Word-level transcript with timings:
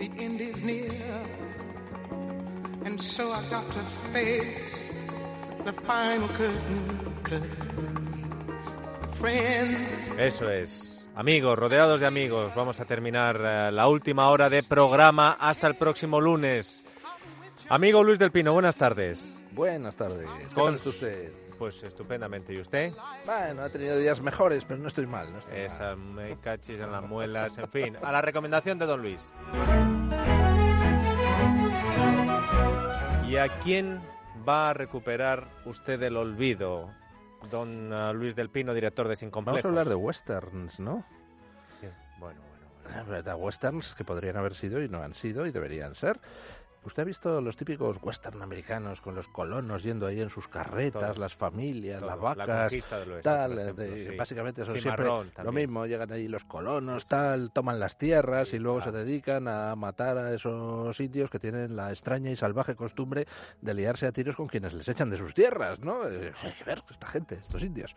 the 0.00 0.10
end 0.18 0.40
is 0.40 0.62
near. 0.62 0.90
And 2.84 2.98
so 3.00 3.30
I 3.30 3.42
got 3.50 3.70
to 3.70 3.84
face 4.12 4.86
the 5.64 5.72
final 5.86 6.28
curtain, 6.28 7.16
curtain. 7.22 8.56
Friends. 9.12 10.10
Eso 10.18 10.50
es. 10.50 11.06
Amigos, 11.14 11.58
rodeados 11.58 12.00
de 12.00 12.06
amigos, 12.06 12.54
vamos 12.54 12.80
a 12.80 12.86
terminar 12.86 13.36
eh, 13.44 13.70
la 13.72 13.88
última 13.88 14.30
hora 14.30 14.48
de 14.48 14.62
programa 14.62 15.36
hasta 15.38 15.66
el 15.66 15.74
próximo 15.74 16.18
lunes. 16.18 16.82
Amigo 17.68 18.02
Luis 18.02 18.18
del 18.18 18.30
Pino, 18.30 18.54
buenas 18.54 18.76
tardes. 18.76 19.34
Buenas 19.60 19.94
tardes. 19.94 20.26
¿Cómo 20.54 20.70
está 20.70 20.88
usted? 20.88 21.32
Pues 21.58 21.82
estupendamente. 21.82 22.54
¿Y 22.54 22.62
usted? 22.62 22.94
Bueno, 23.26 23.60
ha 23.60 23.68
tenido 23.68 23.98
días 23.98 24.18
mejores, 24.22 24.64
pero 24.64 24.80
no 24.80 24.88
estoy 24.88 25.06
mal. 25.06 25.30
No 25.30 25.38
estoy 25.38 25.54
mal. 25.54 25.66
Esa 25.66 25.96
me 25.96 26.38
cachis 26.38 26.80
en 26.80 26.90
las 26.90 27.02
muelas, 27.02 27.58
en 27.58 27.68
fin. 27.68 27.94
A 28.00 28.10
la 28.10 28.22
recomendación 28.22 28.78
de 28.78 28.86
Don 28.86 29.02
Luis. 29.02 29.20
¿Y 33.28 33.36
a 33.36 33.48
quién 33.62 34.00
va 34.48 34.70
a 34.70 34.72
recuperar 34.72 35.46
usted 35.66 36.02
el 36.04 36.16
olvido? 36.16 36.88
Don 37.50 37.92
eh, 37.92 38.14
Luis 38.14 38.34
del 38.34 38.48
Pino, 38.48 38.72
director 38.72 39.08
de 39.08 39.16
Sin 39.16 39.30
Vamos 39.30 39.44
Complejos. 39.44 39.66
a 39.66 39.68
hablar 39.68 39.88
de 39.90 39.94
westerns, 39.94 40.80
¿no? 40.80 41.04
Bueno, 41.82 41.94
bueno, 42.18 42.40
bueno. 42.82 42.96
La 42.96 43.02
verdad, 43.02 43.36
westerns 43.38 43.94
que 43.94 44.04
podrían 44.04 44.38
haber 44.38 44.54
sido 44.54 44.82
y 44.82 44.88
no 44.88 45.02
han 45.02 45.12
sido 45.12 45.44
y 45.44 45.50
deberían 45.52 45.94
ser. 45.94 46.18
¿Usted 46.82 47.02
ha 47.02 47.04
visto 47.04 47.40
los 47.42 47.56
típicos 47.58 47.98
western 48.02 48.40
americanos 48.40 49.02
con 49.02 49.14
los 49.14 49.28
colonos 49.28 49.82
yendo 49.82 50.06
ahí 50.06 50.20
en 50.22 50.30
sus 50.30 50.48
carretas, 50.48 51.18
las 51.18 51.34
familias, 51.34 52.00
las 52.00 52.12
Todo. 52.14 52.22
Vacas, 52.22 52.70
conquista 52.70 52.98
del 53.00 53.12
oeste, 53.12 53.22
tal? 53.28 53.58
eh, 53.58 53.62
ejemplo, 53.62 53.84
de- 53.84 54.06
sí. 54.10 54.16
Básicamente 54.16 54.64
son 54.64 54.80
siempre 54.80 55.06
lo 55.44 55.52
mismo. 55.52 55.84
Llegan 55.84 56.10
ahí 56.10 56.26
los 56.26 56.44
colonos, 56.44 57.06
tal, 57.06 57.52
toman 57.52 57.78
las 57.78 57.98
tierras 57.98 58.48
Sí, 58.48 58.56
y 58.56 58.58
luego 58.60 58.78
claro. 58.78 58.92
se 58.92 58.98
dedican 59.04 59.46
a 59.46 59.76
matar 59.76 60.16
a 60.16 60.32
esos 60.32 60.98
indios 61.00 61.28
que 61.28 61.38
tienen 61.38 61.76
la 61.76 61.90
extraña 61.90 62.30
y 62.30 62.36
salvaje 62.36 62.74
costumbre 62.74 63.26
de 63.60 63.74
liarse 63.74 64.06
a 64.06 64.12
tiros 64.12 64.34
con 64.34 64.46
quienes 64.46 64.72
les 64.72 64.88
echan 64.88 65.10
de 65.10 65.18
sus 65.18 65.34
tierras, 65.34 65.80
¿no? 65.80 66.08
Eh, 66.08 66.32
Hay 66.42 66.52
que 66.52 66.64
ver 66.64 66.82
esta 66.90 67.06
gente, 67.08 67.34
estos 67.34 67.62
indios. 67.62 67.94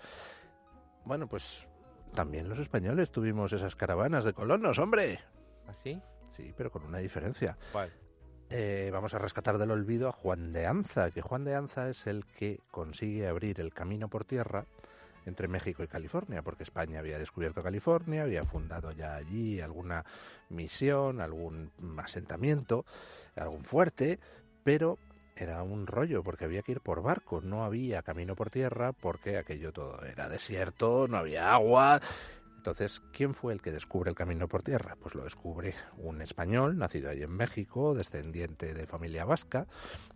Bueno, 1.05 1.27
pues 1.27 1.67
también 2.13 2.49
los 2.49 2.59
españoles 2.59 3.11
tuvimos 3.13 3.53
esas 3.53 3.77
caravanas 3.77 4.25
de 4.25 4.33
colonos, 4.33 4.77
hombre. 4.77 5.19
¿Así? 5.67 6.01
Sí, 6.31 6.53
pero 6.57 6.69
con 6.69 6.83
una 6.83 6.97
diferencia. 6.97 7.57
¿Cuál? 7.71 7.89
Eh, 8.49 8.89
vamos 8.91 9.13
a 9.13 9.19
rescatar 9.19 9.57
del 9.57 9.71
olvido 9.71 10.07
a 10.07 10.11
Juan 10.11 10.53
de 10.53 10.67
Anza, 10.67 11.11
que 11.11 11.21
Juan 11.21 11.43
de 11.43 11.55
Anza 11.55 11.89
es 11.89 12.05
el 12.07 12.25
que 12.25 12.59
consigue 12.71 13.27
abrir 13.27 13.59
el 13.59 13.73
camino 13.73 14.07
por 14.07 14.25
tierra 14.25 14.65
entre 15.25 15.47
México 15.47 15.83
y 15.83 15.87
California, 15.87 16.41
porque 16.41 16.63
España 16.63 16.99
había 16.99 17.17
descubierto 17.17 17.63
California, 17.63 18.23
había 18.23 18.43
fundado 18.43 18.91
ya 18.91 19.15
allí 19.15 19.61
alguna 19.61 20.03
misión, 20.49 21.21
algún 21.21 21.71
asentamiento, 21.97 22.85
algún 23.35 23.63
fuerte, 23.63 24.19
pero 24.63 24.97
era 25.35 25.63
un 25.63 25.87
rollo 25.87 26.23
porque 26.23 26.45
había 26.45 26.61
que 26.61 26.73
ir 26.73 26.81
por 26.81 27.01
barco, 27.01 27.41
no 27.41 27.63
había 27.63 28.03
camino 28.03 28.35
por 28.35 28.49
tierra 28.49 28.91
porque 28.93 29.37
aquello 29.37 29.71
todo 29.71 30.03
era 30.05 30.29
desierto, 30.29 31.07
no 31.07 31.17
había 31.17 31.53
agua. 31.53 32.01
Entonces, 32.63 33.01
¿quién 33.11 33.33
fue 33.33 33.51
el 33.51 33.61
que 33.61 33.73
descubre 33.73 34.09
el 34.09 34.15
camino 34.15 34.47
por 34.47 34.63
tierra? 34.63 34.95
Pues 34.97 35.15
lo 35.15 35.25
descubre 35.25 35.75
un 35.97 36.21
español, 36.21 36.77
nacido 36.77 37.09
allí 37.09 37.23
en 37.23 37.31
México, 37.31 37.93
descendiente 37.93 38.73
de 38.73 38.87
familia 38.87 39.25
vasca, 39.25 39.67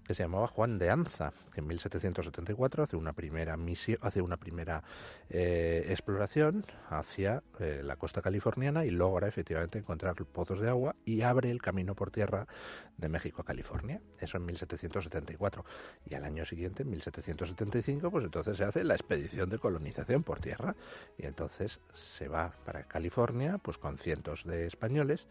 que 0.06 0.14
se 0.14 0.24
llamaba 0.24 0.48
Juan 0.48 0.78
de 0.78 0.90
Anza, 0.90 1.34
que 1.54 1.60
en 1.60 1.68
1774 1.68 2.84
hace 2.84 2.96
una 2.96 3.12
primera 3.12 3.58
misión, 3.58 4.00
hace 4.02 4.22
una 4.22 4.38
primera 4.38 4.82
eh, 5.30 5.88
exploración 5.90 6.66
hacia 6.90 7.44
eh, 7.60 7.82
la 7.84 7.98
costa 7.98 8.22
californiana 8.22 8.86
y 8.86 8.92
logra 8.92 9.28
efectivamente 9.28 9.80
encontrar 9.80 10.16
pozos 10.16 10.62
de 10.62 10.70
agua 10.70 10.96
y 11.04 11.24
abre 11.24 11.52
el 11.52 11.62
camino 11.62 11.96
por 11.96 12.12
tierra 12.12 12.48
de 12.96 13.10
México 13.10 13.42
a 13.42 13.46
California. 13.46 14.00
Eso 14.20 14.38
en 14.38 14.46
1774. 14.46 15.66
Y 16.10 16.16
al 16.16 16.24
año 16.24 16.46
siguiente, 16.46 16.84
en 16.84 16.92
1775, 16.92 18.10
pues 18.10 18.24
entonces 18.24 18.56
se 18.56 18.64
hace 18.64 18.86
la 18.86 18.96
expedición 18.96 19.50
de 19.50 19.60
colonización 19.60 20.24
por 20.24 20.40
tierra. 20.40 20.78
Y 21.18 21.26
entonces 21.26 21.82
se 21.94 22.30
va 22.30 22.37
para 22.66 22.84
California, 22.84 23.58
pues 23.58 23.78
con 23.78 23.98
cientos 23.98 24.44
de 24.46 24.66
españoles, 24.68 25.28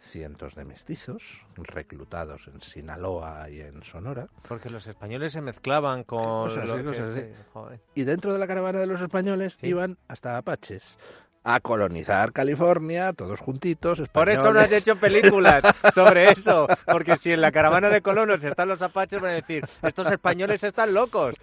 cientos 0.00 0.54
de 0.54 0.64
mestizos, 0.64 1.40
reclutados 1.56 2.46
en 2.48 2.60
Sinaloa 2.60 3.48
y 3.48 3.60
en 3.60 3.82
Sonora. 3.82 4.28
Porque 4.46 4.68
los 4.70 4.86
españoles 4.86 5.32
se 5.32 5.40
mezclaban 5.40 6.04
con 6.04 6.48
Cosas 6.48 6.68
cosas. 6.82 7.80
Y 7.94 8.04
dentro 8.04 8.32
de 8.32 8.38
la 8.38 8.46
caravana 8.46 8.78
de 8.80 8.86
los 8.86 9.00
españoles 9.00 9.56
Sí. 9.58 9.68
iban 9.68 9.96
hasta 10.08 10.36
apaches 10.36 10.98
a 11.44 11.60
colonizar 11.60 12.32
California, 12.32 13.12
todos 13.12 13.38
juntitos. 13.40 14.02
Por 14.10 14.30
eso 14.30 14.52
no 14.52 14.58
has 14.60 14.72
españoles. 14.72 14.82
hecho 14.82 14.96
películas 14.96 15.62
sobre 15.94 16.30
eso. 16.32 16.66
Porque 16.86 17.16
si 17.16 17.32
en 17.32 17.42
la 17.42 17.52
caravana 17.52 17.90
de 17.90 18.00
colonos 18.00 18.42
están 18.42 18.68
los 18.68 18.80
apaches, 18.80 19.20
van 19.20 19.32
a 19.32 19.34
decir, 19.34 19.64
estos 19.82 20.10
españoles 20.10 20.64
están 20.64 20.94
locos. 20.94 21.36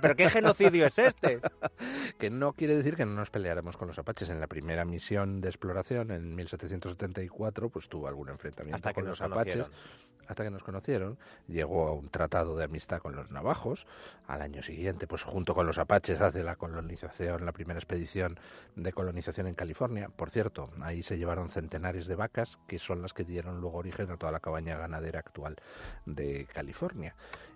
¿Pero 0.00 0.16
qué 0.16 0.30
genocidio 0.30 0.86
es 0.86 0.98
este? 0.98 1.40
que 2.18 2.30
no 2.30 2.54
quiere 2.54 2.74
decir 2.76 2.96
que 2.96 3.04
no 3.04 3.12
nos 3.12 3.30
peleáramos 3.30 3.76
con 3.76 3.88
los 3.88 3.98
apaches. 3.98 4.30
En 4.30 4.40
la 4.40 4.46
primera 4.46 4.84
misión 4.86 5.40
de 5.42 5.48
exploración, 5.48 6.10
en 6.10 6.34
1774, 6.34 7.68
pues 7.68 7.88
tuvo 7.88 8.08
algún 8.08 8.30
enfrentamiento 8.30 8.76
Hasta 8.76 8.94
con 8.94 9.04
los 9.04 9.20
apaches. 9.20 9.70
Hasta 10.28 10.44
que 10.44 10.50
nos 10.50 10.62
conocieron, 10.62 11.18
llegó 11.48 11.88
a 11.88 11.92
un 11.92 12.08
tratado 12.08 12.56
de 12.56 12.64
amistad 12.64 13.00
con 13.00 13.14
los 13.16 13.30
navajos. 13.30 13.86
Al 14.28 14.40
año 14.40 14.62
siguiente, 14.62 15.06
pues 15.06 15.24
junto 15.24 15.52
con 15.54 15.66
los 15.66 15.78
apaches 15.78 16.20
hace 16.20 16.44
la 16.44 16.54
colonización, 16.56 17.44
la 17.44 17.52
primera 17.52 17.78
expedición 17.78 18.38
de 18.76 18.92
colonización 18.92 19.41
en 19.46 19.54
California. 19.54 20.08
Por 20.08 20.30
cierto, 20.30 20.70
ahí 20.80 21.02
se 21.02 21.18
llevaron 21.18 21.50
centenares 21.50 22.06
de 22.06 22.14
vacas, 22.14 22.58
que 22.66 22.78
son 22.78 23.02
las 23.02 23.12
que 23.12 23.24
dieron 23.24 23.60
luego 23.60 23.78
origen 23.78 24.10
a 24.10 24.16
toda 24.16 24.32
la 24.32 24.40
cabaña 24.40 24.76
ganadera 24.76 25.20
actual 25.20 25.56
de 26.06 26.46
California 26.52 27.14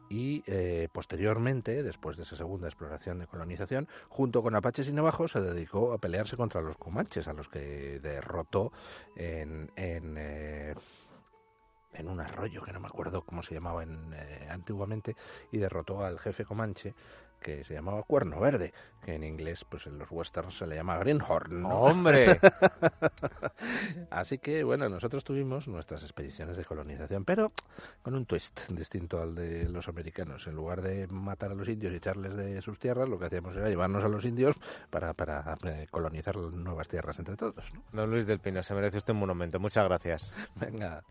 y 0.08 0.42
eh, 0.47 0.88
posteriormente, 0.92 1.82
después 1.82 2.16
de 2.16 2.22
esa 2.22 2.36
segunda 2.36 2.69
exploración 2.69 3.19
de 3.19 3.26
colonización, 3.26 3.88
junto 4.08 4.42
con 4.42 4.54
apaches 4.54 4.88
y 4.88 4.92
navajos 4.92 5.32
se 5.32 5.41
dedicó 5.41 5.92
a 5.92 5.98
pelearse 5.98 6.36
contra 6.36 6.60
los 6.60 6.76
comanches, 6.76 7.28
a 7.28 7.32
los 7.32 7.48
que 7.48 7.98
derrotó 8.00 8.72
en, 9.16 9.70
eh, 9.76 10.74
un 12.04 12.20
arroyo 12.20 12.62
que 12.62 12.72
no 12.72 12.80
me 12.80 12.88
acuerdo 12.88 13.22
cómo 13.22 13.42
se 13.42 13.54
llamaba 13.54 13.82
en, 13.82 14.12
eh, 14.14 14.48
antiguamente, 14.50 15.16
y 15.50 15.58
derrotó 15.58 16.04
al 16.04 16.18
jefe 16.18 16.44
comanche 16.44 16.94
que 17.41 17.64
se 17.64 17.74
llamaba 17.74 18.02
Cuerno 18.02 18.41
Verde, 18.41 18.72
que 19.04 19.14
en 19.14 19.24
inglés, 19.24 19.64
pues 19.69 19.86
en 19.86 19.98
los 19.98 20.10
westerns 20.10 20.58
se 20.58 20.66
le 20.66 20.74
llama 20.74 20.98
Greenhorn. 20.98 21.62
¿no? 21.62 21.80
¡Hombre! 21.80 22.38
Así 24.10 24.38
que, 24.38 24.64
bueno, 24.64 24.88
nosotros 24.88 25.24
tuvimos 25.24 25.69
nuestras 25.69 26.02
expediciones 26.02 26.56
de 26.56 26.64
colonización, 26.64 27.24
pero 27.24 27.52
con 28.02 28.14
un 28.14 28.26
twist 28.26 28.69
distinto 28.70 29.20
al 29.20 29.34
de 29.34 29.69
los 29.69 29.88
americanos. 29.88 30.47
En 30.47 30.56
lugar 30.56 30.82
de 30.82 31.06
matar 31.06 31.52
a 31.52 31.54
los 31.54 31.69
indios 31.69 31.92
y 31.92 31.97
echarles 31.97 32.36
de 32.36 32.60
sus 32.62 32.78
tierras, 32.78 33.08
lo 33.08 33.19
que 33.19 33.26
hacíamos 33.26 33.56
era 33.56 33.68
llevarnos 33.68 34.04
a 34.04 34.08
los 34.08 34.24
indios 34.24 34.56
para, 34.91 35.14
para 35.14 35.56
eh, 35.64 35.86
colonizar 35.91 36.36
nuevas 36.36 36.88
tierras 36.88 37.18
entre 37.18 37.36
todos. 37.36 37.72
¿no? 37.72 37.82
Don 37.92 38.10
Luis 38.10 38.26
del 38.26 38.41
Pino, 38.41 38.62
se 38.62 38.74
merece 38.74 38.98
usted 38.98 39.12
un 39.12 39.20
monumento. 39.20 39.60
Muchas 39.60 39.84
gracias. 39.84 40.32
Venga. 40.56 41.03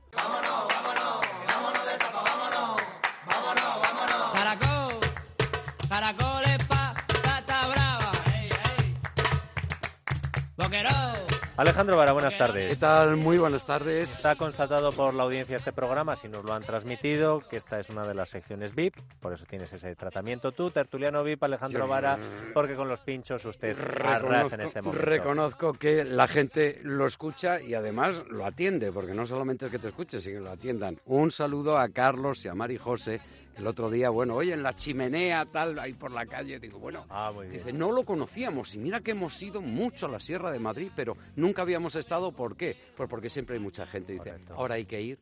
Alejandro 11.57 11.95
Vara, 11.95 12.11
buenas 12.11 12.33
¿Qué 12.33 12.39
tardes. 12.39 12.79
tal? 12.79 13.15
Muy 13.15 13.37
buenas 13.37 13.65
tardes. 13.65 14.13
Está 14.13 14.35
constatado 14.35 14.91
por 14.91 15.13
la 15.13 15.23
audiencia 15.23 15.53
de 15.53 15.59
este 15.59 15.71
programa, 15.71 16.17
si 16.17 16.27
nos 16.27 16.43
lo 16.43 16.53
han 16.53 16.63
transmitido, 16.63 17.39
que 17.39 17.55
esta 17.55 17.79
es 17.79 17.89
una 17.89 18.05
de 18.05 18.13
las 18.13 18.27
secciones 18.29 18.75
VIP, 18.75 18.95
por 19.21 19.31
eso 19.31 19.45
tienes 19.45 19.71
ese 19.71 19.95
tratamiento 19.95 20.51
tú, 20.51 20.69
tertuliano 20.69 21.23
VIP, 21.23 21.41
Alejandro 21.43 21.87
Vara, 21.87 22.19
porque 22.53 22.73
con 22.73 22.89
los 22.89 22.99
pinchos 22.99 23.45
usted 23.45 23.73
arrasa 23.79 24.55
en 24.55 24.61
este 24.61 24.81
momento. 24.81 25.05
reconozco 25.05 25.71
que 25.71 26.03
la 26.03 26.27
gente 26.27 26.81
lo 26.83 27.05
escucha 27.05 27.61
y 27.61 27.73
además 27.73 28.21
lo 28.29 28.45
atiende, 28.45 28.91
porque 28.91 29.13
no 29.13 29.25
solamente 29.25 29.65
es 29.67 29.71
que 29.71 29.79
te 29.79 29.87
escuche, 29.87 30.19
sino 30.19 30.39
que 30.39 30.45
lo 30.47 30.51
atiendan. 30.51 30.99
Un 31.05 31.31
saludo 31.31 31.77
a 31.77 31.87
Carlos 31.87 32.43
y 32.43 32.49
a 32.49 32.53
Mari 32.53 32.77
José. 32.77 33.21
El 33.57 33.67
otro 33.67 33.89
día, 33.89 34.09
bueno, 34.09 34.35
oye, 34.35 34.53
en 34.53 34.63
la 34.63 34.75
chimenea, 34.75 35.45
tal, 35.45 35.79
ahí 35.79 35.93
por 35.93 36.11
la 36.11 36.25
calle, 36.25 36.59
digo, 36.59 36.77
bueno, 36.79 37.05
Ah. 37.09 37.31
Dice, 37.49 37.71
no 37.71 37.91
lo 37.91 38.03
conocíamos 38.03 38.75
y 38.75 38.77
mira 38.77 38.99
que 38.99 39.11
hemos 39.11 39.41
ido 39.41 39.61
mucho 39.61 40.07
a 40.07 40.09
la 40.09 40.19
Sierra 40.19 40.51
de 40.51 40.59
Madrid, 40.59 40.91
pero 40.95 41.15
nunca 41.35 41.61
habíamos 41.61 41.95
estado, 41.95 42.31
¿por 42.33 42.57
qué? 42.57 42.75
Pues 42.97 43.09
porque 43.09 43.29
siempre 43.29 43.55
hay 43.55 43.61
mucha 43.61 43.85
gente. 43.87 44.13
Dice, 44.13 44.25
Correcto. 44.31 44.53
ahora 44.55 44.75
hay 44.75 44.85
que 44.85 45.01
ir 45.01 45.19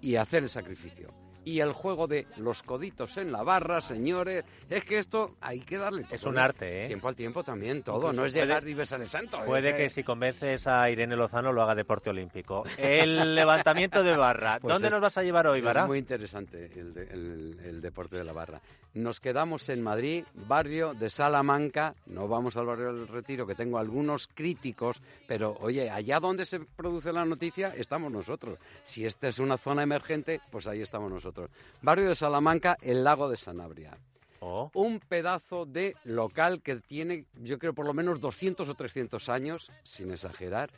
y 0.00 0.16
hacer 0.16 0.44
el 0.44 0.50
sacrificio. 0.50 1.08
Y 1.44 1.60
el 1.60 1.72
juego 1.72 2.06
de 2.06 2.26
los 2.38 2.62
coditos 2.62 3.16
en 3.18 3.30
la 3.32 3.42
barra, 3.42 3.80
señores, 3.80 4.44
es 4.70 4.84
que 4.84 4.98
esto 4.98 5.36
hay 5.40 5.60
que 5.60 5.76
darle 5.78 6.06
Es 6.10 6.20
todo, 6.22 6.30
un 6.30 6.36
¿no? 6.36 6.42
arte, 6.42 6.84
¿eh? 6.84 6.86
Tiempo 6.88 7.08
al 7.08 7.16
tiempo 7.16 7.44
también, 7.44 7.82
todo. 7.82 7.96
Incluso 7.96 8.12
no 8.20 8.26
es 8.26 8.32
puede- 8.32 8.46
llegar 8.46 8.68
y 8.68 8.74
besar 8.74 9.00
el 9.02 9.08
santo. 9.08 9.38
Puede 9.44 9.70
es, 9.70 9.74
que 9.74 9.84
eh, 9.86 9.90
si 9.90 10.02
convences 10.02 10.66
a 10.66 10.88
Irene 10.90 11.16
Lozano 11.16 11.52
lo 11.52 11.62
haga 11.62 11.74
deporte 11.74 12.10
olímpico. 12.10 12.64
El 12.78 13.34
levantamiento 13.34 14.02
de 14.02 14.16
barra. 14.16 14.58
Pues 14.60 14.72
¿Dónde 14.72 14.88
es- 14.88 14.92
nos 14.92 15.00
vas 15.00 15.18
a 15.18 15.22
llevar 15.22 15.46
hoy, 15.46 15.58
Es 15.58 15.64
Vara? 15.64 15.86
muy 15.86 15.98
interesante 15.98 16.70
el, 16.74 16.94
de- 16.94 17.02
el- 17.04 17.60
el 17.64 17.80
deporte 17.80 18.16
de 18.16 18.24
la 18.24 18.32
barra. 18.32 18.60
Nos 18.94 19.20
quedamos 19.20 19.68
en 19.68 19.82
Madrid, 19.82 20.24
barrio 20.34 20.94
de 20.94 21.10
Salamanca. 21.10 21.94
No 22.06 22.28
vamos 22.28 22.56
al 22.56 22.66
barrio 22.66 22.92
del 22.94 23.08
Retiro, 23.08 23.46
que 23.46 23.54
tengo 23.54 23.78
algunos 23.78 24.28
críticos, 24.28 25.02
pero 25.26 25.56
oye, 25.60 25.90
allá 25.90 26.20
donde 26.20 26.46
se 26.46 26.60
produce 26.60 27.12
la 27.12 27.24
noticia 27.24 27.74
estamos 27.76 28.10
nosotros. 28.12 28.58
Si 28.84 29.04
esta 29.04 29.28
es 29.28 29.38
una 29.40 29.58
zona 29.58 29.82
emergente, 29.82 30.40
pues 30.50 30.66
ahí 30.66 30.80
estamos 30.80 31.10
nosotros. 31.10 31.33
Barrio 31.82 32.08
de 32.08 32.14
Salamanca, 32.14 32.76
el 32.82 33.04
lago 33.04 33.28
de 33.28 33.36
Sanabria. 33.36 33.96
Oh, 34.40 34.70
Un 34.74 35.00
pedazo 35.00 35.64
de 35.64 35.96
local 36.04 36.60
que 36.60 36.76
tiene, 36.76 37.24
yo 37.42 37.58
creo, 37.58 37.72
por 37.72 37.86
lo 37.86 37.94
menos 37.94 38.20
200 38.20 38.68
o 38.68 38.74
300 38.74 39.28
años, 39.30 39.70
sin 39.84 40.10
exagerar, 40.10 40.70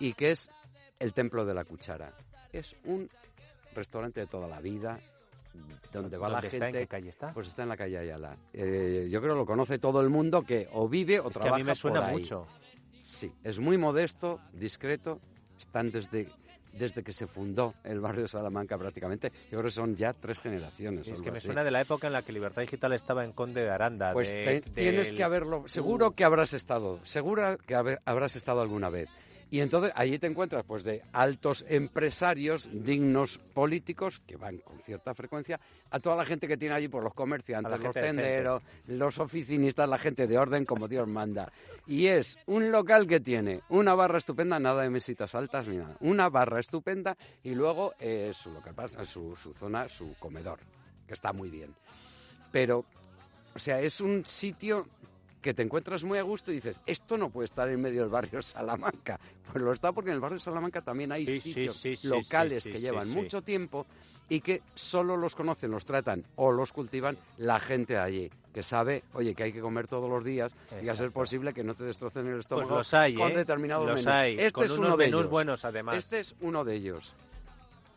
y 0.00 0.12
que 0.14 0.32
es 0.32 0.50
el 0.98 1.12
Templo 1.12 1.44
de 1.44 1.54
la 1.54 1.64
Cuchara. 1.64 2.12
Es 2.52 2.74
un 2.84 3.08
restaurante 3.74 4.20
de 4.20 4.26
toda 4.26 4.48
la 4.48 4.60
vida, 4.60 4.98
donde 5.92 6.16
va 6.16 6.28
la 6.28 6.40
¿Dónde 6.40 6.48
está? 6.48 6.56
¿En 6.56 6.62
gente. 6.72 6.78
qué 6.80 6.86
calle 6.88 7.08
está? 7.10 7.32
Pues 7.32 7.48
está 7.48 7.62
en 7.62 7.68
la 7.68 7.76
calle 7.76 7.98
Ayala. 7.98 8.36
Eh, 8.52 9.08
yo 9.10 9.20
creo 9.20 9.34
que 9.34 9.38
lo 9.40 9.46
conoce 9.46 9.78
todo 9.78 10.00
el 10.00 10.10
mundo 10.10 10.42
que 10.42 10.68
o 10.72 10.88
vive 10.88 11.20
o 11.20 11.28
es 11.28 11.34
que 11.34 11.38
a 11.38 11.42
trabaja 11.42 11.58
mí 11.58 11.64
me 11.64 11.74
suena 11.76 12.00
por 12.00 12.08
ahí. 12.10 12.16
mucho. 12.18 12.46
Sí, 13.02 13.32
es 13.44 13.58
muy 13.60 13.78
modesto, 13.78 14.40
discreto. 14.52 15.20
Están 15.58 15.90
desde, 15.90 16.28
desde 16.72 17.02
que 17.02 17.12
se 17.12 17.26
fundó 17.26 17.74
el 17.84 18.00
barrio 18.00 18.22
de 18.22 18.28
Salamanca 18.28 18.76
prácticamente. 18.78 19.30
Yo 19.50 19.58
creo 19.58 19.64
que 19.64 19.70
son 19.70 19.96
ya 19.96 20.12
tres 20.12 20.38
generaciones. 20.38 21.06
Es 21.08 21.20
que 21.22 21.30
me 21.30 21.38
así. 21.38 21.46
suena 21.46 21.64
de 21.64 21.70
la 21.70 21.80
época 21.80 22.06
en 22.06 22.12
la 22.12 22.22
que 22.22 22.32
Libertad 22.32 22.62
Digital 22.62 22.92
estaba 22.92 23.24
en 23.24 23.32
Conde 23.32 23.62
de 23.62 23.70
Aranda. 23.70 24.12
Pues 24.12 24.32
de- 24.32 24.60
te- 24.62 24.70
tienes 24.72 25.12
que 25.12 25.24
haberlo. 25.24 25.64
Seguro 25.66 26.12
que 26.12 26.24
habrás 26.24 26.52
estado. 26.54 27.00
Seguro 27.04 27.56
que 27.66 27.74
haber- 27.74 28.00
habrás 28.04 28.36
estado 28.36 28.60
alguna 28.60 28.88
vez. 28.90 29.08
Y 29.52 29.60
entonces 29.60 29.90
allí 29.96 30.18
te 30.18 30.28
encuentras 30.28 30.64
pues 30.64 30.84
de 30.84 31.02
altos 31.12 31.64
empresarios, 31.68 32.68
dignos 32.72 33.38
políticos, 33.52 34.20
que 34.26 34.36
van 34.36 34.58
con 34.58 34.78
cierta 34.80 35.12
frecuencia, 35.12 35.58
a 35.90 35.98
toda 35.98 36.14
la 36.16 36.24
gente 36.24 36.46
que 36.46 36.56
tiene 36.56 36.74
allí, 36.76 36.86
por 36.88 37.02
los 37.02 37.12
A 37.12 37.16
comerciantes, 37.16 37.72
los 37.82 37.92
tenderos, 37.94 38.62
los 38.86 39.18
oficinistas, 39.18 39.88
la 39.88 39.98
gente 39.98 40.26
de 40.28 40.38
orden 40.38 40.64
como 40.64 40.86
Dios 40.86 41.08
manda. 41.08 41.50
Y 41.86 42.06
es 42.06 42.38
un 42.46 42.70
local 42.70 43.08
que 43.08 43.18
tiene 43.18 43.62
una 43.70 43.94
barra 43.94 44.18
estupenda, 44.18 44.60
nada 44.60 44.82
de 44.82 44.90
mesitas 44.90 45.34
altas 45.34 45.66
ni 45.66 45.78
nada. 45.78 45.96
Una 46.00 46.28
barra 46.28 46.60
estupenda 46.60 47.16
y 47.42 47.54
luego 47.56 47.94
eh, 47.98 48.30
su 48.32 48.52
local, 48.52 48.74
pasa- 48.74 49.04
su, 49.04 49.34
su 49.34 49.52
zona, 49.54 49.88
su 49.88 50.14
comedor, 50.20 50.60
que 51.08 51.14
está 51.14 51.32
muy 51.32 51.50
bien. 51.50 51.74
Pero, 52.52 52.84
o 53.54 53.58
sea, 53.58 53.80
es 53.80 54.00
un 54.00 54.24
sitio 54.24 54.86
que 55.40 55.54
te 55.54 55.62
encuentras 55.62 56.04
muy 56.04 56.18
a 56.18 56.22
gusto 56.22 56.52
y 56.52 56.56
dices, 56.56 56.80
esto 56.86 57.16
no 57.16 57.30
puede 57.30 57.46
estar 57.46 57.68
en 57.68 57.80
medio 57.80 58.02
del 58.02 58.10
barrio 58.10 58.42
Salamanca. 58.42 59.18
Pues 59.50 59.64
lo 59.64 59.72
está 59.72 59.92
porque 59.92 60.10
en 60.10 60.16
el 60.16 60.20
barrio 60.20 60.38
Salamanca 60.38 60.82
también 60.82 61.12
hay 61.12 61.24
Sí, 61.26 61.40
sitios 61.40 61.76
sí, 61.76 61.96
sí, 61.96 62.08
locales 62.08 62.64
que 62.64 62.78
llevan 62.80 63.08
mucho 63.10 63.42
tiempo 63.42 63.86
y 64.28 64.40
que 64.40 64.62
solo 64.74 65.16
los 65.16 65.34
conocen, 65.34 65.70
los 65.72 65.84
tratan 65.84 66.24
o 66.36 66.52
los 66.52 66.72
cultivan 66.72 67.16
la 67.38 67.58
gente 67.58 67.94
de 67.94 67.98
allí, 67.98 68.30
que 68.54 68.62
sabe, 68.62 69.02
oye, 69.14 69.34
que 69.34 69.42
hay 69.44 69.52
que 69.52 69.60
comer 69.60 69.88
todos 69.88 70.08
los 70.08 70.22
días 70.24 70.52
y 70.82 70.88
a 70.88 70.94
ser 70.94 71.10
posible 71.10 71.52
que 71.52 71.64
no 71.64 71.74
te 71.74 71.82
destrocen 71.84 72.26
el 72.26 72.34
Pues 72.34 72.40
estómago 72.44 72.76
los 72.76 72.94
hay, 72.94 73.14
con 73.14 73.32
¿eh? 73.32 73.36
determinados 73.38 73.86
Los 73.86 74.04
menús. 74.04 74.12
hay. 74.14 74.34
Este 74.34 74.52
con 74.52 74.64
es 74.64 74.70
unos 74.72 74.86
uno 74.88 74.96
de 74.96 75.04
menús 75.06 75.20
ellos. 75.22 75.30
buenos, 75.30 75.64
además. 75.64 75.96
Este 75.96 76.20
es 76.20 76.36
uno 76.42 76.64
de 76.64 76.76
ellos. 76.76 77.12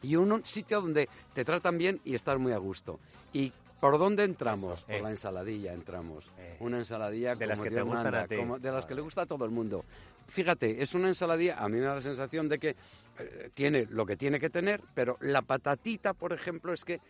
Y 0.01 0.15
un, 0.15 0.31
un 0.31 0.43
sitio 0.45 0.81
donde 0.81 1.07
te 1.33 1.45
tratan 1.45 1.77
bien 1.77 2.01
y 2.03 2.15
estás 2.15 2.39
muy 2.39 2.51
a 2.51 2.57
gusto. 2.57 2.99
¿Y 3.31 3.53
por 3.83 3.99
dónde 3.99 4.23
entramos? 4.23 4.79
Eso, 4.79 4.87
por 4.87 4.95
eh. 4.95 5.01
la 5.01 5.09
ensaladilla 5.09 5.73
entramos. 5.73 6.31
Eh. 6.37 6.55
Una 6.61 6.77
ensaladilla 6.77 7.35
De 7.35 7.45
las 7.45 7.59
como 7.59 7.63
que 7.65 7.69
te 7.69 7.75
Dios 7.75 7.85
gustan 7.85 8.03
manda, 8.05 8.21
a 8.21 8.27
ti. 8.27 8.37
como 8.37 8.57
de 8.57 8.71
las 8.71 8.85
que 8.85 8.95
le 8.95 9.01
gusta 9.01 9.23
a 9.23 9.25
todo 9.25 9.43
el 9.43 9.51
mundo. 9.51 9.83
Fíjate, 10.29 10.81
es 10.81 10.95
una 10.95 11.09
ensaladilla, 11.09 11.57
a 11.57 11.67
mí 11.67 11.79
me 11.79 11.83
da 11.83 11.95
la 11.95 11.99
sensación 11.99 12.47
de 12.47 12.59
que 12.59 12.77
eh, 13.19 13.49
tiene 13.53 13.85
lo 13.89 14.05
que 14.05 14.15
tiene 14.15 14.39
que 14.39 14.49
tener, 14.49 14.79
pero 14.95 15.17
la 15.19 15.41
patatita, 15.41 16.13
por 16.13 16.31
ejemplo, 16.31 16.71
es 16.71 16.85
que 16.85 17.01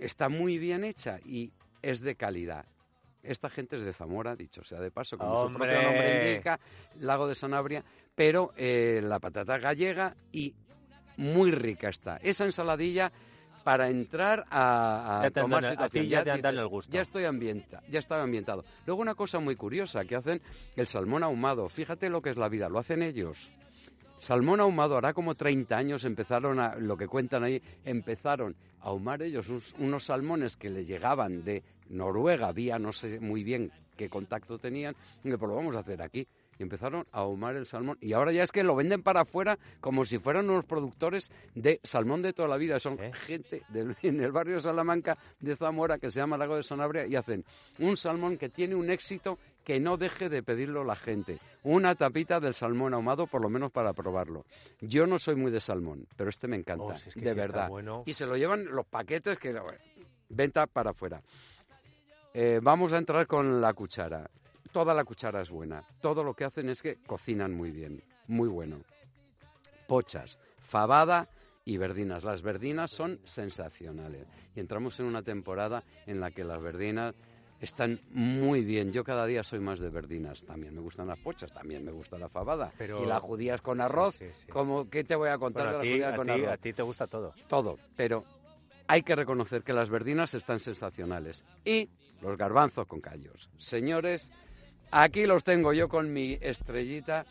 está 0.00 0.28
muy 0.28 0.58
bien 0.58 0.82
hecha 0.82 1.20
y 1.24 1.52
es 1.80 2.00
de 2.00 2.16
calidad. 2.16 2.64
Esta 3.22 3.48
gente 3.48 3.76
es 3.76 3.84
de 3.84 3.92
Zamora, 3.92 4.34
dicho 4.34 4.64
sea 4.64 4.80
de 4.80 4.90
paso, 4.90 5.16
como 5.18 5.46
su 5.46 5.54
propio 5.54 5.80
nombre 5.80 6.32
indica, 6.32 6.58
Lago 6.98 7.28
de 7.28 7.36
Sanabria, 7.36 7.84
pero 8.16 8.52
eh, 8.56 9.00
la 9.00 9.20
patata 9.20 9.58
gallega 9.58 10.16
y 10.32 10.56
muy 11.18 11.52
rica 11.52 11.88
está. 11.88 12.16
Esa 12.16 12.46
ensaladilla 12.46 13.12
para 13.66 13.88
entrar 13.90 14.44
a, 14.48 15.22
a 15.22 15.22
Ya 15.24 15.30
tomar 15.42 15.64
dado- 15.64 15.66
a 15.66 15.88
situación. 15.88 16.04
ti 16.04 16.08
ya 16.08 16.22
te 16.22 16.48
el 16.48 16.68
gusto. 16.68 16.92
Ya 16.92 17.02
estoy 17.02 17.24
ambienta, 17.24 17.82
ya 17.90 17.98
estaba 17.98 18.22
ambientado. 18.22 18.64
Luego 18.86 19.02
una 19.02 19.16
cosa 19.16 19.40
muy 19.40 19.56
curiosa 19.56 20.04
que 20.04 20.14
hacen 20.14 20.40
el 20.76 20.86
salmón 20.86 21.24
ahumado. 21.24 21.68
Fíjate 21.68 22.08
lo 22.08 22.22
que 22.22 22.30
es 22.30 22.36
la 22.36 22.48
vida, 22.48 22.68
lo 22.68 22.78
hacen 22.78 23.02
ellos. 23.02 23.50
Salmón 24.20 24.60
ahumado, 24.60 24.96
hará 24.96 25.12
como 25.12 25.34
30 25.34 25.76
años 25.76 26.04
empezaron 26.04 26.60
a, 26.60 26.76
lo 26.76 26.96
que 26.96 27.08
cuentan 27.08 27.42
ahí, 27.42 27.60
empezaron 27.84 28.54
a 28.80 28.84
ahumar 28.90 29.20
ellos 29.22 29.50
uns- 29.50 29.74
unos 29.80 30.04
salmones 30.04 30.56
que 30.56 30.70
les 30.70 30.86
llegaban 30.86 31.42
de 31.42 31.64
Noruega, 31.88 32.52
vía 32.52 32.78
no 32.78 32.92
sé 32.92 33.18
muy 33.18 33.42
bien 33.42 33.72
qué 33.96 34.08
contacto 34.08 34.58
tenían, 34.58 34.94
y 35.24 35.30
pues 35.30 35.40
lo 35.40 35.56
vamos 35.56 35.74
a 35.74 35.80
hacer 35.80 36.00
aquí. 36.02 36.24
Y 36.58 36.62
empezaron 36.62 37.06
a 37.12 37.18
ahumar 37.20 37.56
el 37.56 37.66
salmón. 37.66 37.98
Y 38.00 38.12
ahora 38.14 38.32
ya 38.32 38.42
es 38.42 38.52
que 38.52 38.64
lo 38.64 38.74
venden 38.74 39.02
para 39.02 39.20
afuera 39.22 39.58
como 39.80 40.04
si 40.04 40.18
fueran 40.18 40.48
unos 40.48 40.64
productores 40.64 41.30
de 41.54 41.80
salmón 41.82 42.22
de 42.22 42.32
toda 42.32 42.48
la 42.48 42.56
vida. 42.56 42.80
Son 42.80 42.98
¿Eh? 42.98 43.12
gente 43.12 43.62
del, 43.68 43.96
en 44.02 44.20
el 44.22 44.32
barrio 44.32 44.54
de 44.56 44.60
Salamanca 44.62 45.18
de 45.40 45.54
Zamora 45.56 45.98
que 45.98 46.10
se 46.10 46.20
llama 46.20 46.36
Lago 46.38 46.56
de 46.56 46.62
Sanabria 46.62 47.06
y 47.06 47.16
hacen 47.16 47.44
un 47.78 47.96
salmón 47.96 48.38
que 48.38 48.48
tiene 48.48 48.74
un 48.74 48.88
éxito 48.90 49.38
que 49.64 49.80
no 49.80 49.96
deje 49.96 50.28
de 50.28 50.42
pedirlo 50.42 50.84
la 50.84 50.94
gente. 50.96 51.38
Una 51.64 51.94
tapita 51.96 52.38
del 52.38 52.54
salmón 52.54 52.94
ahumado, 52.94 53.26
por 53.26 53.42
lo 53.42 53.48
menos 53.48 53.72
para 53.72 53.92
probarlo. 53.92 54.44
Yo 54.80 55.06
no 55.06 55.18
soy 55.18 55.34
muy 55.34 55.50
de 55.50 55.58
salmón, 55.60 56.06
pero 56.16 56.30
este 56.30 56.46
me 56.46 56.54
encanta, 56.56 56.84
Oh, 56.84 56.96
si 56.96 57.08
es 57.08 57.14
que 57.16 57.22
de 57.22 57.30
sí 57.30 57.36
verdad. 57.36 57.68
bueno. 57.68 58.04
Y 58.06 58.12
se 58.12 58.26
lo 58.26 58.36
llevan 58.36 58.64
los 58.66 58.86
paquetes 58.86 59.38
que... 59.38 59.52
Venta 60.28 60.66
para 60.68 60.90
afuera. 60.90 61.20
Eh, 62.32 62.60
vamos 62.62 62.92
a 62.92 62.98
entrar 62.98 63.26
con 63.26 63.60
la 63.60 63.72
cuchara. 63.72 64.30
Toda 64.76 64.92
la 64.92 65.04
cuchara 65.06 65.40
es 65.40 65.48
buena. 65.48 65.82
Todo 66.02 66.22
lo 66.22 66.34
que 66.34 66.44
hacen 66.44 66.68
es 66.68 66.82
que 66.82 66.96
cocinan 67.06 67.54
muy 67.54 67.70
bien. 67.70 68.02
Muy 68.26 68.46
bueno. 68.46 68.82
Pochas, 69.86 70.38
fabada 70.58 71.30
y 71.64 71.78
verdinas. 71.78 72.24
Las 72.24 72.42
verdinas 72.42 72.90
son 72.90 73.18
sensacionales. 73.24 74.26
Y 74.54 74.60
entramos 74.60 75.00
en 75.00 75.06
una 75.06 75.22
temporada 75.22 75.82
en 76.04 76.20
la 76.20 76.30
que 76.30 76.44
las 76.44 76.62
verdinas 76.62 77.14
están 77.58 78.00
muy 78.10 78.66
bien. 78.66 78.92
Yo 78.92 79.02
cada 79.02 79.24
día 79.24 79.42
soy 79.42 79.60
más 79.60 79.78
de 79.78 79.88
verdinas. 79.88 80.44
También 80.44 80.74
me 80.74 80.82
gustan 80.82 81.06
las 81.06 81.18
pochas, 81.20 81.50
también 81.54 81.82
me 81.82 81.90
gusta 81.92 82.18
la 82.18 82.28
fabada. 82.28 82.70
Pero- 82.76 83.02
Y 83.02 83.06
las 83.06 83.22
judías 83.22 83.62
con 83.62 83.80
arroz. 83.80 84.16
Sí, 84.16 84.26
sí, 84.34 84.42
sí. 84.42 84.46
Como, 84.48 84.90
¿Qué 84.90 85.04
te 85.04 85.16
voy 85.16 85.30
a 85.30 85.38
contar 85.38 85.68
Bueno, 85.68 85.78
a 85.78 85.80
de 85.82 85.86
las 85.88 85.94
judías 85.94 86.12
a 86.12 86.16
con 86.16 86.26
ti- 86.26 86.32
arroz? 86.32 86.52
a 86.52 86.56
ti 86.58 86.72
te 86.74 86.82
gusta 86.82 87.06
todo. 87.06 87.32
todo, 87.48 87.78
pero 87.96 88.24
hay 88.88 89.00
que 89.02 89.16
reconocer 89.16 89.62
que 89.62 89.72
las 89.72 89.88
verdinas 89.88 90.34
están 90.34 90.60
sensacionales. 90.60 91.46
Y 91.64 91.88
los 92.20 92.36
garbanzos 92.36 92.86
con 92.86 93.00
callos. 93.00 93.48
Señores, 93.56 94.30
aquí 94.90 95.26
los 95.26 95.44
tengo 95.44 95.72
yo 95.72 95.88
con 95.88 96.12
mi 96.12 96.38
estrellita. 96.40 97.24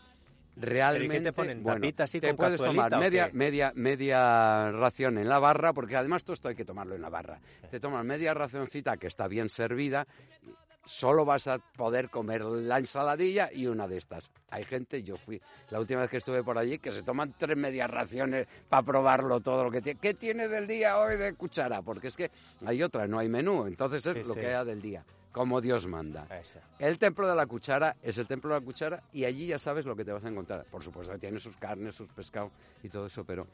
Realmente, 0.58 1.20
te 1.22 1.34
ponen? 1.34 1.62
bueno, 1.64 1.82
¿Tapita 1.82 2.04
así 2.06 2.22
te 2.22 2.28
con 2.30 2.38
puedes 2.38 2.62
tomar 2.62 2.98
media, 2.98 3.28
qué? 3.30 3.34
media, 3.34 3.72
media 3.76 4.72
ración 4.72 5.18
en 5.18 5.28
la 5.28 5.38
barra, 5.40 5.74
porque 5.74 5.98
además 5.98 6.24
todo 6.24 6.34
esto 6.34 6.48
hay 6.48 6.56
que 6.56 6.64
tomarlo 6.64 6.96
en 6.96 7.02
la 7.02 7.10
barra. 7.10 7.40
Te 7.70 7.80
tomas 7.82 8.06
media 8.06 8.34
racioncita 8.34 8.96
que 8.96 9.08
está 9.08 9.28
bien 9.28 9.50
servida, 9.50 10.08
solo 10.86 11.26
vas 11.26 11.48
a 11.48 11.58
poder 11.58 12.10
comer 12.10 12.42
la 12.44 12.78
ensaladilla 12.78 13.50
y 13.52 13.68
una 13.68 13.86
de 13.86 13.98
estas. 13.98 14.32
Hay 14.50 14.64
gente, 14.64 15.04
yo 15.04 15.18
fui 15.18 15.42
la 15.72 15.80
última 15.82 16.00
vez 16.02 16.10
que 16.10 16.18
estuve 16.18 16.42
por 16.42 16.58
allí, 16.58 16.80
que 16.80 16.92
se 16.94 17.04
toman 17.04 17.34
tres 17.38 17.58
medias 17.58 17.90
raciones 17.90 18.48
para 18.70 18.84
probarlo 18.84 19.42
todo 19.42 19.66
lo 19.66 19.72
que 19.72 19.82
tiene. 19.82 20.00
¿Qué 20.00 20.14
tiene 20.14 20.48
del 20.48 20.68
día 20.68 21.00
hoy 21.00 21.18
de 21.18 21.34
cuchara? 21.34 21.82
Porque 21.82 22.08
es 22.08 22.16
que 22.16 22.32
hay 22.66 22.82
otra, 22.82 23.08
no 23.08 23.20
hay 23.20 23.28
menú, 23.28 23.66
entonces 23.68 24.06
es 24.06 24.14
Sí, 24.14 24.24
lo 24.26 24.36
sí. 24.36 24.40
que 24.40 24.48
haya 24.48 24.64
del 24.64 24.82
día, 24.82 25.04
como 25.36 25.60
Dios 25.60 25.86
manda. 25.86 26.26
Esa. 26.34 26.62
El 26.80 26.98
templo 26.98 27.28
de 27.28 27.36
la 27.36 27.46
cuchara 27.46 27.98
es 28.02 28.18
el 28.18 28.26
templo 28.26 28.54
de 28.54 28.60
la 28.62 28.66
cuchara 28.66 29.04
y 29.12 29.26
allí 29.26 29.48
ya 29.48 29.60
sabes 29.60 29.86
lo 29.86 29.94
que 29.94 30.06
te 30.06 30.14
vas 30.14 30.24
a 30.24 30.30
encontrar. 30.30 30.64
Por 30.72 30.82
supuesto 30.82 31.18
tiene 31.20 31.40
sus 31.40 31.58
carnes, 31.58 31.94
sus 31.94 32.08
pescados 32.08 32.54
y 32.82 32.88
todo 32.88 33.08
eso, 33.08 33.26
pero 33.26 33.46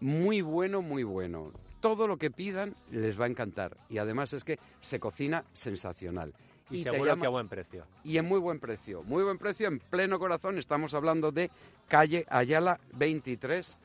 muy 0.00 0.40
bueno, 0.40 0.82
muy 0.82 1.04
bueno. 1.04 1.52
Todo 1.80 2.08
lo 2.08 2.16
que 2.16 2.32
pidan 2.32 2.74
les 2.90 3.18
va 3.18 3.26
a 3.26 3.28
encantar 3.28 3.76
y 3.88 3.98
además 3.98 4.32
es 4.32 4.42
que 4.42 4.58
se 4.80 4.98
cocina 4.98 5.44
sensacional. 5.52 6.34
Y, 6.68 6.82
te 6.82 6.90
seguro 6.90 7.04
llama- 7.10 7.20
que 7.20 7.26
a 7.28 7.30
buen 7.30 7.48
precio. 7.48 7.84
y 8.02 8.18
en 8.18 8.24
muy 8.26 8.40
buen 8.40 8.58
precio. 8.58 9.04
Muy 9.04 9.22
buen 9.22 9.38
precio, 9.38 9.68
en 9.68 9.78
pleno 9.78 10.18
corazón. 10.18 10.58
Estamos 10.58 10.94
hablando 10.94 11.30
de 11.30 11.48
calle 11.86 12.26
Ayala 12.28 12.80
23, 12.94 13.76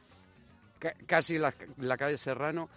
ca- 0.79 0.95
casi 1.05 1.37
la, 1.37 1.53
la 1.77 1.95
calle 1.95 2.17
Serrano, 2.17 2.69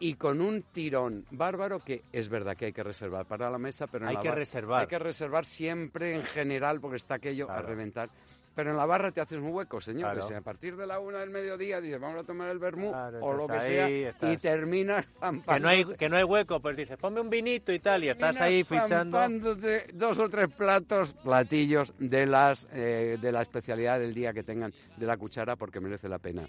y 0.00 0.14
con 0.14 0.40
un 0.40 0.62
tirón 0.62 1.24
bárbaro 1.30 1.78
que 1.78 2.02
es 2.12 2.28
verdad 2.28 2.56
que 2.56 2.64
hay 2.66 2.72
que 2.72 2.82
reservar 2.82 3.26
para 3.26 3.48
la 3.50 3.58
mesa, 3.58 3.86
pero 3.86 4.04
en 4.06 4.08
Hay 4.10 4.14
la 4.16 4.22
que 4.22 4.30
reservar. 4.32 4.80
Hay 4.80 4.86
que 4.88 4.98
reservar 4.98 5.44
siempre 5.46 6.14
en 6.14 6.22
general 6.24 6.80
porque 6.80 6.96
está 6.96 7.14
aquello 7.14 7.44
a 7.44 7.54
Claro. 7.54 7.68
reventar. 7.68 8.10
Pero 8.52 8.72
en 8.72 8.76
la 8.76 8.84
barra 8.84 9.12
te 9.12 9.20
haces 9.20 9.38
un 9.38 9.54
hueco, 9.54 9.80
señor. 9.80 10.10
Claro. 10.10 10.20
que 10.22 10.26
si 10.26 10.34
a 10.34 10.40
partir 10.40 10.76
de 10.76 10.84
la 10.84 10.98
una 10.98 11.18
del 11.18 11.30
mediodía 11.30 11.80
dices, 11.80 12.00
vamos 12.00 12.20
a 12.20 12.24
tomar 12.24 12.48
el 12.50 12.58
vermú 12.58 12.90
Claro, 12.90 13.20
o 13.24 13.32
lo 13.32 13.46
que 13.46 13.60
sea, 13.60 13.84
ahí 13.86 14.00
y 14.00 14.04
estás. 14.04 14.40
terminas 14.40 15.06
Que 15.06 15.60
no, 15.60 15.68
hay, 15.68 15.84
zampándote- 15.84 15.96
que 15.96 16.08
no 16.08 16.16
hay 16.16 16.24
hueco, 16.24 16.60
pues 16.60 16.76
dices, 16.76 16.96
ponme 16.98 17.20
un 17.20 17.30
vinito 17.30 17.72
y 17.72 17.78
tal, 17.78 18.02
y 18.02 18.08
estás 18.08 18.40
ahí 18.40 18.64
fichando. 18.64 19.18
zampándote 19.18 19.86
dos 19.94 20.18
o 20.18 20.28
tres 20.28 20.48
platos, 20.52 21.14
platillos 21.22 21.94
de 22.00 22.26
las 22.26 22.66
eh, 22.72 23.18
de 23.22 23.30
la 23.32 23.42
especialidad 23.42 24.00
del 24.00 24.12
día 24.14 24.32
que 24.32 24.42
tengan 24.42 24.72
de 24.96 25.06
la 25.06 25.16
cuchara 25.16 25.54
porque 25.54 25.78
merece 25.78 26.08
la 26.08 26.18
pena. 26.18 26.48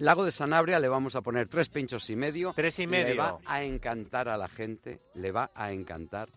Lago 0.00 0.24
de 0.24 0.32
Sanabria 0.32 0.78
le 0.80 0.88
vamos 0.88 1.14
a 1.14 1.20
poner 1.20 1.46
tres 1.48 1.68
pinchos 1.68 2.08
y 2.10 2.16
medio. 2.16 2.52
Tres 2.56 2.78
y 2.78 2.86
Le 2.86 3.04
medio. 3.04 3.16
va 3.22 3.38
a 3.44 3.62
encantar 3.62 4.28
a 4.30 4.36
la 4.38 4.48
gente, 4.48 5.00
le 5.14 5.30
va 5.30 5.50
a 5.54 5.72
encantar. 5.72 6.30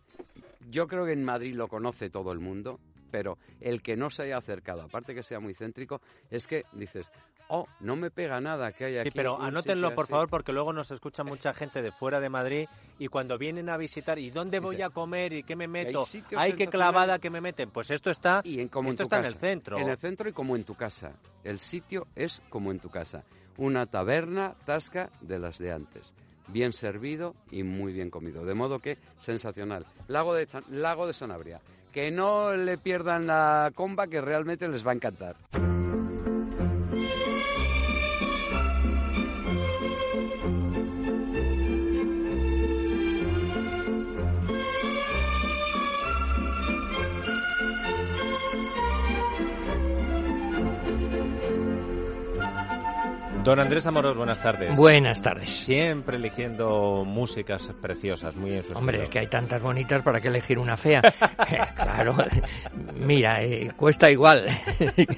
Yo 0.70 0.86
creo 0.88 1.05
que 1.05 1.13
en 1.13 1.24
Madrid 1.24 1.55
lo 1.55 1.70
conoce 1.70 2.10
todo 2.10 2.34
el 2.34 2.39
mundo, 2.39 2.79
pero 3.10 3.38
el 3.62 3.82
que 3.82 3.96
no 3.96 4.10
se 4.10 4.24
haya 4.24 4.38
acercado, 4.38 4.82
aparte 4.82 5.15
que 5.15 5.24
sea 5.24 5.39
muy 5.39 5.53
céntrico, 5.53 6.01
es 6.29 6.46
que 6.46 6.63
dices, 6.74 7.05
oh, 7.48 7.65
no 7.79 7.96
me 7.96 8.12
pega 8.12 8.41
nada 8.41 8.74
que 8.74 8.84
haya 8.84 9.01
Sí, 9.03 9.08
aquí. 9.10 9.15
pero 9.17 9.41
anótenlo, 9.41 9.96
por 9.96 10.03
así". 10.03 10.12
favor, 10.12 10.29
porque 10.29 10.51
luego 10.51 10.74
nos 10.74 10.91
escucha 10.91 11.24
mucha 11.24 11.53
gente 11.53 11.82
de 11.82 11.91
fuera 11.93 12.20
de 12.20 12.27
Madrid 12.27 12.67
y 13.00 13.08
cuando 13.08 13.38
vienen 13.38 13.70
a 13.70 13.77
visitar, 13.77 14.20
¿y 14.20 14.29
dónde 14.29 14.60
voy 14.60 14.82
a 14.82 14.89
comer 14.89 15.32
y 15.32 15.43
qué 15.43 15.55
me 15.55 15.70
meto? 15.70 16.00
hay 16.00 16.05
sensacionales. 16.05 16.70
clavada 16.70 17.20
que 17.20 17.29
me 17.29 17.39
meten. 17.39 17.70
Pues 17.72 17.91
esto 17.91 18.10
está, 18.12 18.41
Y 18.43 18.60
en, 18.60 18.67
como 18.67 18.89
esto 18.89 19.03
en 19.03 19.10
tu 19.10 19.15
está 19.15 19.20
en 19.25 19.34
el 19.34 19.39
centro. 19.39 19.77
En 19.77 19.88
el 19.88 19.98
centro 19.98 20.27
y 20.27 20.34
como 20.34 20.58
en 20.58 20.65
tu 20.65 20.75
casa. 20.75 21.13
El 21.46 21.60
sitio 21.60 22.08
es 22.15 22.41
como 22.50 22.70
en 22.72 22.79
tu 22.79 22.89
casa. 22.89 23.24
Una 23.57 23.86
taberna 23.86 24.55
tasca 24.65 25.10
de 25.22 25.39
las 25.39 25.57
de 25.57 25.72
antes. 25.72 26.13
Bien 26.48 26.74
servido 26.74 27.36
y 27.51 27.63
muy 27.63 27.93
bien 27.93 28.10
comido. 28.10 28.45
De 28.45 28.53
modo 28.53 28.79
que, 28.79 28.98
sensacional. 29.22 29.86
Lago 30.07 30.33
de, 30.33 30.48
Lago 30.69 31.07
de 31.07 31.13
Sanabria. 31.13 31.62
Que 31.91 32.12
no 32.12 32.55
le 32.55 32.77
pierdan 32.77 33.27
la 33.27 33.72
comba, 33.75 34.07
que 34.07 34.19
realmente 34.19 34.67
les 34.67 34.86
va 34.86 34.91
a 34.91 34.95
encantar. 34.95 35.36
Don 53.43 53.59
Andrés 53.59 53.85
Amorós, 53.85 54.15
buenas 54.15 54.41
tardes. 54.41 54.73
Buenas 54.77 55.21
tardes. 55.21 55.50
Siempre 55.50 56.15
eligiendo 56.15 57.03
músicas 57.05 57.73
preciosas, 57.81 58.38
muy 58.38 58.51
en 58.51 58.63
su 58.63 58.71
Hombre, 58.71 58.95
estilo. 58.95 59.03
es 59.03 59.09
que 59.09 59.19
hay 59.19 59.27
tantas 59.27 59.62
bonitas, 59.62 60.01
¿para 60.01 60.21
qué 60.21 60.29
elegir 60.29 60.57
una 60.57 60.77
fea? 60.77 61.01
claro, 61.75 62.15
mira, 63.05 63.43
eh, 63.43 63.71
cuesta 63.75 64.09
igual. 64.09 64.45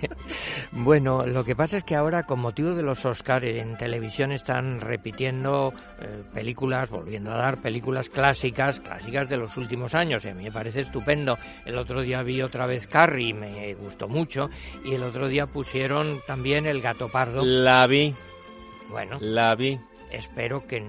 bueno, 0.71 1.23
lo 1.27 1.43
que 1.43 1.55
pasa 1.55 1.77
es 1.77 1.83
que 1.83 1.93
ahora, 1.93 2.23
con 2.23 2.39
motivo 2.39 2.73
de 2.73 2.81
los 2.81 3.05
Oscars, 3.05 3.45
en 3.45 3.77
televisión 3.77 4.31
están 4.31 4.81
repitiendo 4.81 5.71
eh, 5.99 6.23
películas, 6.33 6.89
volviendo 6.89 7.31
a 7.31 7.37
dar 7.37 7.61
películas 7.61 8.09
clásicas, 8.09 8.79
clásicas 8.79 9.29
de 9.29 9.37
los 9.37 9.55
últimos 9.55 9.93
años, 9.93 10.25
y 10.25 10.29
a 10.29 10.33
mí 10.33 10.45
me 10.45 10.51
parece 10.51 10.81
estupendo. 10.81 11.37
El 11.63 11.77
otro 11.77 12.01
día 12.01 12.23
vi 12.23 12.41
otra 12.41 12.65
vez 12.65 12.87
Carrie, 12.87 13.35
me 13.35 13.75
gustó 13.75 14.07
mucho, 14.07 14.49
y 14.83 14.95
el 14.95 15.03
otro 15.03 15.27
día 15.27 15.45
pusieron 15.45 16.21
también 16.25 16.65
El 16.65 16.81
Gato 16.81 17.07
Pardo. 17.07 17.45
La 17.45 17.85
vi, 17.85 18.14
Bueno, 18.89 19.17
la 19.21 19.55
vi. 19.55 19.79
espero 20.11 20.65
que 20.67 20.83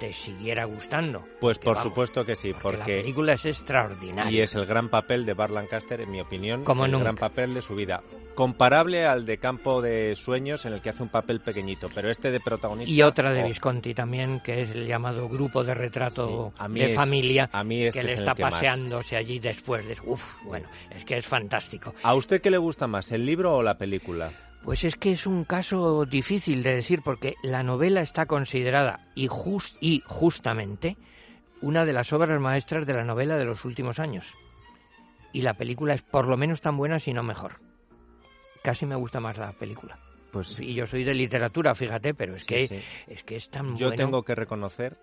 te 0.00 0.12
siguiera 0.12 0.64
gustando. 0.64 1.24
Pues 1.40 1.58
por 1.58 1.74
vamos, 1.76 1.90
supuesto 1.90 2.24
que 2.24 2.34
sí, 2.36 2.52
porque 2.60 2.78
la 2.78 2.84
película 2.84 3.32
es 3.34 3.44
extraordinaria. 3.44 4.30
Y 4.32 4.40
es 4.40 4.54
el 4.54 4.66
gran 4.66 4.88
papel 4.88 5.24
de 5.26 5.34
Bar 5.34 5.50
Lancaster, 5.50 6.00
en 6.00 6.10
mi 6.10 6.20
opinión, 6.20 6.64
Como 6.64 6.84
el 6.86 6.92
nunca. 6.92 7.04
gran 7.04 7.16
papel 7.16 7.54
de 7.54 7.62
su 7.62 7.74
vida. 7.74 8.02
Comparable 8.34 9.04
al 9.06 9.26
de 9.26 9.36
Campo 9.36 9.82
de 9.82 10.14
Sueños, 10.16 10.64
en 10.64 10.72
el 10.72 10.80
que 10.80 10.88
hace 10.88 11.02
un 11.02 11.10
papel 11.10 11.40
pequeñito, 11.40 11.88
pero 11.94 12.10
este 12.10 12.30
de 12.30 12.40
protagonista... 12.40 12.90
Y 12.90 13.02
otra 13.02 13.30
de 13.30 13.42
oh, 13.44 13.46
Visconti 13.46 13.92
también, 13.92 14.40
que 14.40 14.62
es 14.62 14.70
el 14.70 14.86
llamado 14.86 15.28
grupo 15.28 15.62
de 15.62 15.74
retrato 15.74 16.50
Sí, 16.58 16.72
de 16.78 16.90
es- 16.92 16.96
familia, 16.96 17.50
A 17.52 17.62
mí 17.62 17.82
este 17.84 18.00
que 18.00 18.06
le 18.06 18.12
es 18.14 18.18
está 18.20 18.34
que 18.34 18.42
más. 18.42 18.54
paseándose 18.54 19.16
allí 19.18 19.38
después 19.38 19.86
de... 19.86 19.98
Uf, 20.06 20.22
bueno, 20.44 20.66
es 20.90 21.04
que 21.04 21.18
es 21.18 21.26
fantástico. 21.26 21.92
¿A 22.02 22.14
usted 22.14 22.40
qué 22.40 22.50
le 22.50 22.56
gusta 22.56 22.86
más, 22.86 23.12
el 23.12 23.26
libro 23.26 23.54
o 23.54 23.62
la 23.62 23.76
película? 23.76 24.32
Pues 24.64 24.84
es 24.84 24.96
que 24.96 25.12
es 25.12 25.26
un 25.26 25.44
caso 25.44 26.04
difícil 26.04 26.62
de 26.62 26.76
decir 26.76 27.00
porque 27.04 27.34
la 27.42 27.62
novela 27.62 28.00
está 28.00 28.26
considerada 28.26 29.00
y, 29.14 29.26
jus- 29.26 29.76
y 29.80 30.02
justamente 30.06 30.96
una 31.60 31.84
de 31.84 31.92
las 31.92 32.12
obras 32.12 32.40
maestras 32.40 32.86
de 32.86 32.94
la 32.94 33.04
novela 33.04 33.36
de 33.36 33.44
los 33.44 33.64
últimos 33.64 33.98
años. 33.98 34.34
Y 35.32 35.42
la 35.42 35.54
película 35.54 35.94
es 35.94 36.02
por 36.02 36.28
lo 36.28 36.36
menos 36.36 36.60
tan 36.60 36.76
buena, 36.76 37.00
si 37.00 37.12
no 37.12 37.22
mejor. 37.22 37.60
Casi 38.62 38.86
me 38.86 38.94
gusta 38.94 39.18
más 39.20 39.36
la 39.38 39.52
película. 39.52 39.98
Pues 40.30 40.58
Y 40.60 40.74
yo 40.74 40.86
soy 40.86 41.04
de 41.04 41.14
literatura, 41.14 41.74
fíjate, 41.74 42.14
pero 42.14 42.36
es 42.36 42.42
sí, 42.44 42.48
que 42.54 42.68
sí. 42.68 42.80
es 43.08 43.22
que 43.24 43.36
es 43.36 43.48
tan 43.50 43.76
Yo 43.76 43.88
bueno. 43.88 43.96
tengo 43.96 44.22
que 44.24 44.34
reconocer 44.34 44.96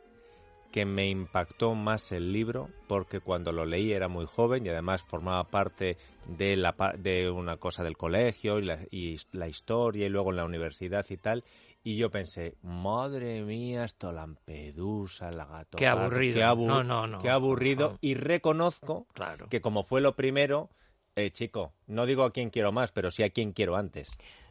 que 0.71 0.85
me 0.85 1.09
impactó 1.09 1.73
más 1.73 2.11
el 2.11 2.31
libro 2.31 2.69
porque 2.87 3.19
cuando 3.21 3.51
lo 3.51 3.65
leí 3.65 3.91
era 3.91 4.07
muy 4.07 4.25
joven 4.27 4.65
y 4.65 4.69
además 4.69 5.01
formaba 5.03 5.43
parte 5.45 5.97
de 6.27 6.55
la 6.57 6.75
de 6.97 7.29
una 7.31 7.57
cosa 7.57 7.83
del 7.83 7.97
colegio 7.97 8.59
y 8.59 8.65
la, 8.65 8.79
y 8.91 9.17
la 9.31 9.47
historia 9.47 10.05
y 10.05 10.09
luego 10.09 10.29
en 10.29 10.37
la 10.37 10.45
universidad 10.45 11.05
y 11.09 11.17
tal 11.17 11.43
y 11.83 11.95
yo 11.97 12.11
pensé 12.11 12.55
madre 12.61 13.41
mía 13.41 13.85
esto 13.85 14.11
Lampedusa 14.11 15.31
la 15.31 15.45
gato 15.45 15.77
Qué 15.77 15.87
aburrido. 15.87 16.35
qué, 16.35 16.43
abu- 16.43 16.67
No, 16.67 16.83
no, 16.83 17.07
no. 17.07 17.19
qué 17.19 17.29
aburrido 17.29 17.97
y 18.01 18.13
reconozco 18.13 19.07
Claro. 19.13 19.47
que 19.49 19.61
como 19.61 19.83
fue 19.83 20.01
lo 20.01 20.15
primero 20.15 20.69
eh, 21.15 21.31
chico 21.31 21.73
no 21.87 22.05
digo 22.05 22.23
a 22.23 22.31
quién 22.31 22.49
quiero 22.51 22.71
más 22.71 22.91
pero 22.91 23.09
sí 23.09 23.23
a 23.23 23.29
quién 23.31 23.53
quiero 23.53 23.75
antes 23.75 24.09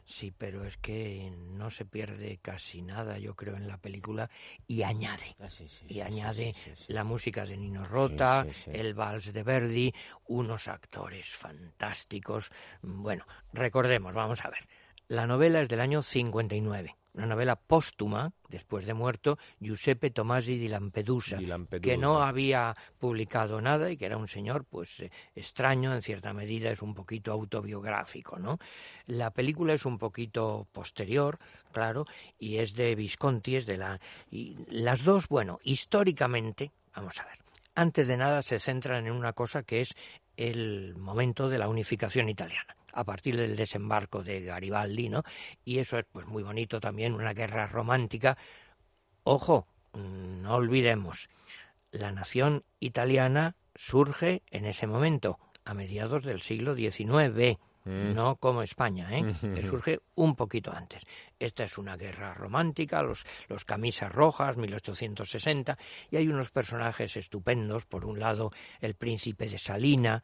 Sí, 0.09 0.33
pero 0.35 0.65
es 0.65 0.75
que 0.77 1.31
no 1.51 1.69
se 1.69 1.85
pierde 1.85 2.39
casi 2.41 2.81
nada, 2.81 3.19
yo 3.19 3.35
creo, 3.35 3.55
en 3.55 3.67
la 3.67 3.77
película 3.77 4.27
y 4.65 4.81
añade. 4.81 5.35
Ah, 5.39 5.51
sí, 5.51 5.67
sí, 5.67 5.85
Y 5.87 5.93
sí, 5.93 6.01
añade 6.01 6.53
la 6.87 7.03
música 7.03 7.45
de 7.45 7.55
Nino 7.55 7.85
Rota, 7.85 8.47
el 8.73 8.95
vals 8.95 9.31
de 9.31 9.43
Verdi, 9.43 9.93
unos 10.25 10.67
actores 10.67 11.29
fantásticos. 11.29 12.49
Bueno, 12.81 13.23
recordemos, 13.53 14.15
vamos 14.15 14.43
a 14.43 14.49
ver. 14.49 14.67
La 15.09 15.27
novela 15.27 15.61
es 15.61 15.69
del 15.69 15.79
año 15.79 16.01
59, 16.01 16.95
una 17.13 17.25
novela 17.25 17.55
póstuma, 17.55 18.31
después 18.49 18.85
de 18.85 18.93
muerto, 18.93 19.37
Giuseppe 19.59 20.11
Tomasi 20.11 20.57
di 20.57 20.67
Lampedusa, 20.67 21.37
Di 21.37 21.45
Lampedusa. 21.45 21.81
que 21.81 21.97
no 21.97 22.21
había 22.21 22.73
publicado 22.99 23.61
nada 23.61 23.91
y 23.91 23.97
que 23.97 24.05
era 24.05 24.17
un 24.17 24.27
señor 24.27 24.65
pues 24.65 25.01
eh, 25.01 25.11
extraño, 25.35 25.93
en 25.93 26.01
cierta 26.01 26.33
medida 26.33 26.71
es 26.71 26.81
un 26.81 26.93
poquito 26.93 27.31
autobiográfico, 27.31 28.37
¿no? 28.37 28.59
La 29.07 29.31
película 29.31 29.73
es 29.73 29.85
un 29.85 29.97
poquito 29.97 30.67
posterior, 30.71 31.39
claro, 31.71 32.05
y 32.37 32.57
es 32.57 32.73
de 32.73 32.95
Visconti, 32.95 33.55
es 33.55 33.65
de 33.65 33.77
la 33.77 33.99
y 34.29 34.55
las 34.69 35.03
dos, 35.03 35.27
bueno, 35.27 35.59
históricamente, 35.63 36.71
vamos 36.95 37.19
a 37.19 37.25
ver. 37.25 37.39
Antes 37.75 38.07
de 38.07 38.17
nada 38.17 38.41
se 38.41 38.59
centran 38.59 39.07
en 39.07 39.13
una 39.13 39.33
cosa 39.33 39.63
que 39.63 39.81
es 39.81 39.95
el 40.35 40.95
momento 40.95 41.49
de 41.49 41.57
la 41.57 41.69
unificación 41.69 42.29
italiana 42.29 42.78
a 42.93 43.03
partir 43.03 43.37
del 43.37 43.55
desembarco 43.55 44.23
de 44.23 44.41
Garibaldi, 44.41 45.09
¿no? 45.09 45.23
Y 45.63 45.79
eso 45.79 45.97
es 45.97 46.05
pues 46.11 46.27
muy 46.27 46.43
bonito 46.43 46.79
también, 46.79 47.13
una 47.13 47.33
guerra 47.33 47.67
romántica. 47.67 48.37
Ojo, 49.23 49.67
mm, 49.93 50.41
no 50.41 50.55
olvidemos, 50.55 51.29
la 51.91 52.11
nación 52.11 52.63
italiana 52.79 53.55
surge 53.75 54.43
en 54.51 54.65
ese 54.65 54.87
momento, 54.87 55.39
a 55.65 55.73
mediados 55.73 56.23
del 56.23 56.41
siglo 56.41 56.75
XIX, 56.75 57.59
Mm. 57.85 58.13
no 58.13 58.35
como 58.35 58.61
España, 58.61 59.09
¿eh? 59.17 59.23
que 59.63 59.65
surge 59.65 59.99
un 60.15 60.35
poquito 60.35 60.71
antes. 60.71 61.03
Esta 61.39 61.63
es 61.63 61.77
una 61.77 61.95
guerra 61.95 62.33
romántica, 62.33 63.01
los, 63.01 63.25
los 63.47 63.65
camisas 63.65 64.11
rojas, 64.11 64.57
1860, 64.57 65.77
y 66.11 66.17
hay 66.17 66.27
unos 66.27 66.51
personajes 66.51 67.15
estupendos. 67.17 67.85
Por 67.85 68.05
un 68.05 68.19
lado, 68.19 68.51
el 68.81 68.95
príncipe 68.95 69.47
de 69.47 69.57
Salina, 69.57 70.21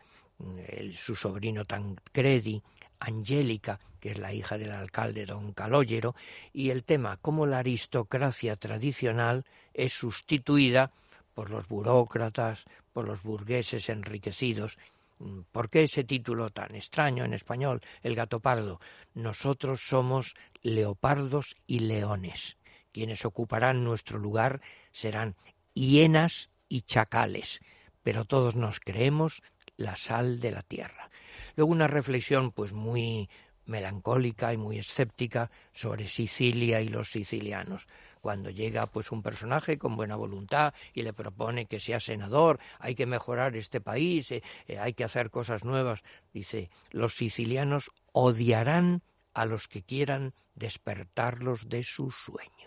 el- 0.68 0.96
su 0.96 1.15
sobrino 1.15 1.65
Tancredi, 1.65 2.62
Angélica, 3.00 3.80
que 4.00 4.12
es 4.12 4.20
la 4.20 4.34
hija 4.34 4.58
del 4.58 4.72
alcalde 4.72 5.25
don 5.25 5.54
Calogero, 5.54 6.15
y 6.54 6.70
el 6.70 6.84
tema 6.84 7.18
cómo 7.18 7.46
la 7.46 7.60
aristocracia 7.60 8.56
tradicional 8.56 9.46
es 9.74 9.94
sustituida 9.94 10.92
por 11.34 11.50
los 11.50 11.68
burócratas, 11.68 12.63
por 12.94 13.06
los 13.06 13.24
burgueses 13.24 13.89
enriquecidos. 13.89 14.77
Mm, 15.20 15.42
¿Por 15.51 15.70
qué 15.70 15.84
ese 15.84 16.04
título 16.04 16.50
tan 16.50 16.75
extraño 16.75 17.25
en 17.25 17.34
español, 17.34 17.82
el 18.04 18.15
gato 18.15 18.39
pardo? 18.39 18.80
Nosotros 19.13 19.82
somos 19.88 20.36
leopardos 20.62 21.56
y 21.68 21.80
leones. 21.80 22.58
Quienes 22.92 23.25
ocuparán 23.25 23.84
nuestro 23.84 24.18
lugar 24.20 24.62
serán 24.92 25.36
hienas 25.74 26.50
y 26.70 26.82
chacales, 26.82 27.60
pero 28.04 28.24
todos 28.24 28.56
nos 28.56 28.80
creemos 28.80 29.42
la 29.77 29.96
sal 29.96 30.39
de 30.39 30.51
la 30.51 30.62
tierra. 30.62 31.10
Luego 31.55 31.72
una 31.72 31.88
reflexión 31.88 32.51
pues 32.51 32.74
muy 32.74 33.29
melancólica 33.65 34.53
y 34.53 34.58
muy 34.58 34.79
escéptica 34.79 35.50
sobre 35.74 36.08
Sicilia 36.08 36.82
y 36.82 36.88
los 36.88 37.12
sicilianos. 37.12 37.88
Cuando 38.22 38.50
llega 38.50 38.88
pues 38.88 39.12
un 39.12 39.22
personaje 39.22 39.77
con 39.77 39.96
buena 39.96 40.15
voluntad 40.15 40.74
y 40.94 41.03
le 41.03 41.13
propone 41.13 41.67
que 41.67 41.79
sea 41.79 42.00
senador, 42.00 42.60
hay 42.79 42.96
que 42.96 43.05
mejorar 43.05 43.55
este 43.55 43.82
país, 43.82 44.32
eh, 44.32 44.41
eh, 44.67 44.79
hay 44.79 44.94
que 44.94 45.03
hacer 45.03 45.29
cosas 45.29 45.63
nuevas, 45.63 46.03
dice, 46.34 46.70
los 46.91 47.15
sicilianos 47.15 47.91
odiarán 48.13 49.03
a 49.34 49.46
los 49.46 49.67
que 49.67 49.84
quieran 49.84 50.34
despertarlos 50.55 51.70
de 51.70 51.84
su 51.84 52.10
sueño. 52.10 52.64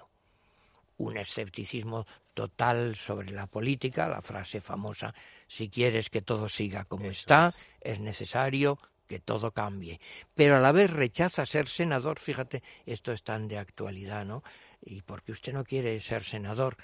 Un 0.98 1.16
escepticismo 1.16 2.06
total 2.34 2.94
sobre 2.94 3.30
la 3.30 3.46
política, 3.46 4.06
la 4.06 4.22
frase 4.22 4.60
famosa, 4.60 5.12
si 5.46 5.68
quieres 5.68 6.10
que 6.10 6.22
todo 6.22 6.48
siga 6.48 6.84
como 6.84 7.06
está, 7.06 7.52
es 7.80 7.98
necesario 7.98 8.78
que 9.08 9.18
todo 9.18 9.50
cambie. 9.52 10.00
Pero 10.34 10.56
a 10.56 10.60
la 10.60 10.70
vez 10.70 10.90
rechaza 10.90 11.46
ser 11.46 11.66
senador, 11.66 12.20
fíjate, 12.20 12.62
esto 12.86 13.10
es 13.12 13.24
tan 13.24 13.48
de 13.48 13.58
actualidad, 13.58 14.24
¿no? 14.24 14.44
Y 14.80 15.02
porque 15.02 15.32
usted 15.32 15.52
no 15.52 15.64
quiere 15.64 15.98
ser 16.00 16.22
senador, 16.22 16.76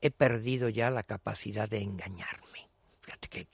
he 0.00 0.10
perdido 0.10 0.68
ya 0.68 0.90
la 0.90 1.04
capacidad 1.04 1.68
de 1.68 1.80
engañarme. 1.80 2.61
Fíjate 3.02 3.28
qué 3.28 3.46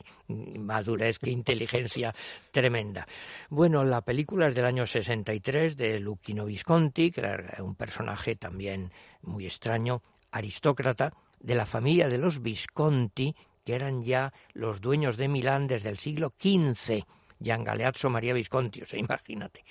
madurez, 0.59 1.19
qué 1.19 1.31
inteligencia 1.31 2.15
tremenda. 2.51 3.07
Bueno, 3.49 3.83
la 3.83 4.03
película 4.03 4.49
es 4.49 4.55
del 4.55 4.67
año 4.67 4.87
63 4.87 5.77
de 5.77 5.99
Luchino 6.01 6.45
Visconti, 6.45 7.11
que 7.11 7.21
era 7.23 7.63
un 7.63 7.75
personaje 7.75 8.37
también 8.37 8.93
muy 9.23 9.47
extraño, 9.47 10.03
aristócrata, 10.31 11.15
de 11.41 11.55
la 11.55 11.65
familia 11.65 12.09
de 12.09 12.19
los 12.19 12.43
Visconti, 12.43 13.35
que 13.65 13.75
eran 13.75 14.03
ya 14.03 14.35
los 14.53 14.83
dueños 14.83 15.17
de 15.17 15.29
Milán 15.29 15.67
desde 15.67 15.89
el 15.89 15.99
siglo 15.99 16.35
XV. 16.39 17.05
Gian 17.43 17.65
Galeazzo 17.65 18.11
María 18.11 18.35
Visconti, 18.35 18.83
o 18.83 18.87
sea, 18.87 18.99
imagínate. 18.99 19.65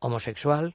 Homosexual, 0.00 0.74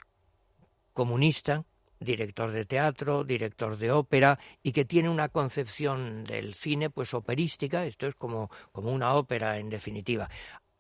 comunista, 0.94 1.66
director 2.02 2.52
de 2.52 2.66
teatro, 2.66 3.24
director 3.24 3.78
de 3.78 3.92
ópera 3.92 4.40
y 4.62 4.72
que 4.72 4.86
tiene 4.86 5.10
una 5.10 5.30
concepción 5.30 6.24
del 6.24 6.56
cine 6.56 6.90
pues 6.90 7.14
operística, 7.14 7.86
esto 7.86 8.08
es 8.08 8.16
como, 8.16 8.50
como 8.72 8.92
una 8.92 9.14
ópera 9.14 9.58
en 9.60 9.70
definitiva. 9.70 10.30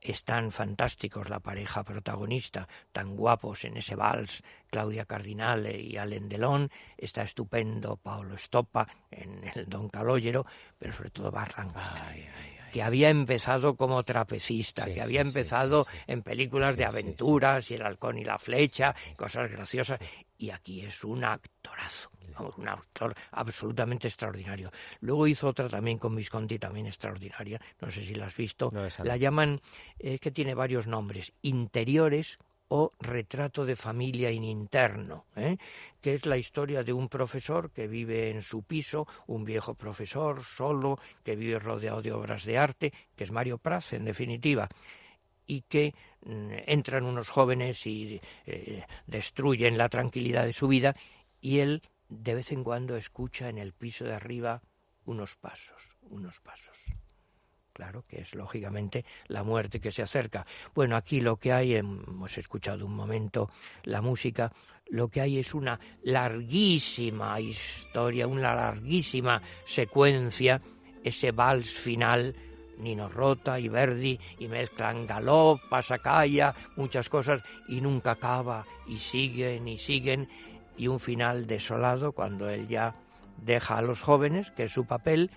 Están 0.01 0.51
fantásticos 0.51 1.29
la 1.29 1.39
pareja 1.39 1.83
protagonista, 1.83 2.67
tan 2.91 3.15
guapos 3.15 3.65
en 3.65 3.77
ese 3.77 3.93
vals, 3.93 4.43
Claudia 4.67 5.05
Cardinale 5.05 5.79
y 5.79 5.95
Alain 5.95 6.27
Delon, 6.27 6.71
está 6.97 7.21
estupendo 7.21 7.97
Paolo 7.97 8.35
Stoppa 8.35 8.87
en 9.11 9.43
el 9.53 9.69
Don 9.69 9.89
Calogero, 9.89 10.43
pero 10.79 10.91
sobre 10.91 11.11
todo 11.11 11.29
Barranco 11.29 11.79
que 12.71 12.81
había 12.81 13.09
empezado 13.09 13.75
como 13.75 14.03
trapecista, 14.03 14.85
que 14.85 15.01
había 15.01 15.21
empezado 15.21 15.85
en 16.07 16.23
películas 16.23 16.77
de 16.77 16.85
aventuras 16.85 17.69
y 17.69 17.75
el 17.75 17.81
halcón 17.81 18.17
y 18.17 18.23
la 18.23 18.39
flecha, 18.39 18.95
cosas 19.17 19.51
graciosas, 19.51 19.99
y 20.41 20.49
aquí 20.49 20.81
es 20.81 21.03
un 21.03 21.23
actorazo. 21.23 22.09
un 22.57 22.67
actor 22.67 23.13
absolutamente 23.31 24.07
extraordinario. 24.07 24.71
Luego 25.01 25.27
hizo 25.27 25.47
otra 25.47 25.69
también 25.69 25.99
con 25.99 26.15
Visconti, 26.15 26.57
también 26.57 26.87
extraordinaria. 26.87 27.61
No 27.79 27.91
sé 27.91 28.03
si 28.03 28.15
la 28.15 28.25
has 28.25 28.35
visto. 28.35 28.71
la 29.03 29.17
llaman, 29.17 29.61
es 29.99 30.19
que 30.19 30.31
tiene 30.31 30.55
varios 30.55 30.87
nombres. 30.87 31.31
Interiores 31.43 32.39
o 32.69 32.93
Retrato 32.99 33.65
de 33.65 33.75
familia 33.75 34.31
in 34.31 34.45
interno, 34.45 35.25
¿eh? 35.35 35.57
que 36.01 36.13
es 36.13 36.25
la 36.25 36.37
historia 36.37 36.83
de 36.83 36.93
un 36.93 37.09
profesor 37.09 37.69
que 37.69 37.85
vive 37.85 38.31
en 38.31 38.41
su 38.41 38.63
piso, 38.63 39.05
un 39.27 39.43
viejo 39.43 39.75
profesor 39.75 40.41
solo, 40.41 40.97
que 41.21 41.35
vive 41.35 41.59
rodeado 41.59 42.01
de 42.01 42.13
obras 42.13 42.45
de 42.45 42.57
arte, 42.57 42.93
que 43.15 43.25
es 43.25 43.31
Mario 43.31 43.57
Praz, 43.57 43.91
en 43.91 44.05
definitiva, 44.05 44.69
y 45.45 45.61
que 45.63 45.93
mm, 46.25 46.51
entran 46.67 47.05
unos 47.05 47.29
jóvenes 47.29 47.85
y 47.85 48.21
eh, 48.45 48.85
destruyen 49.07 49.77
la 49.77 49.89
tranquilidad 49.89 50.45
de 50.45 50.53
su 50.53 50.67
vida, 50.67 50.95
y 51.39 51.59
él 51.59 51.81
de 52.09 52.35
vez 52.35 52.51
en 52.51 52.63
cuando 52.63 52.97
escucha 52.97 53.49
en 53.49 53.57
el 53.57 53.73
piso 53.73 54.05
de 54.05 54.13
arriba 54.13 54.61
unos 55.05 55.35
pasos, 55.35 55.97
unos 56.09 56.39
pasos 56.39 56.77
claro, 57.81 58.05
que 58.07 58.21
es 58.21 58.35
lógicamente 58.35 59.05
la 59.27 59.43
muerte 59.43 59.79
que 59.79 59.91
se 59.91 60.03
acerca. 60.03 60.45
Bueno, 60.75 60.95
aquí 60.95 61.19
lo 61.19 61.37
que 61.37 61.51
hay, 61.51 61.73
hemos 61.73 62.37
escuchado 62.37 62.85
un 62.85 62.93
momento 62.93 63.49
la 63.85 64.01
música, 64.01 64.51
lo 64.89 65.07
que 65.07 65.21
hay 65.21 65.39
es 65.39 65.53
una 65.53 65.79
larguísima 66.03 67.39
historia, 67.39 68.27
una 68.27 68.53
larguísima 68.53 69.41
secuencia, 69.65 70.61
ese 71.03 71.31
vals 71.31 71.73
final, 71.73 72.35
Nino 72.81 73.07
Rota 73.07 73.59
y 73.59 73.69
Verdi, 73.69 74.19
y 74.39 74.47
mezclan 74.47 75.05
galop, 75.05 75.61
pasacalla, 75.69 76.53
muchas 76.75 77.07
cosas, 77.07 77.41
y 77.67 77.79
nunca 77.79 78.11
acaba, 78.11 78.65
y 78.87 78.97
siguen 78.97 79.67
y 79.67 79.77
siguen, 79.77 80.27
y 80.77 80.87
un 80.87 80.99
final 80.99 81.47
desolado 81.47 82.11
cuando 82.11 82.49
él 82.49 82.67
ya 82.67 82.95
deja 83.37 83.77
a 83.77 83.81
los 83.81 84.01
jóvenes, 84.01 84.51
que 84.51 84.63
es 84.63 84.71
su 84.71 84.85
papel, 84.85 85.31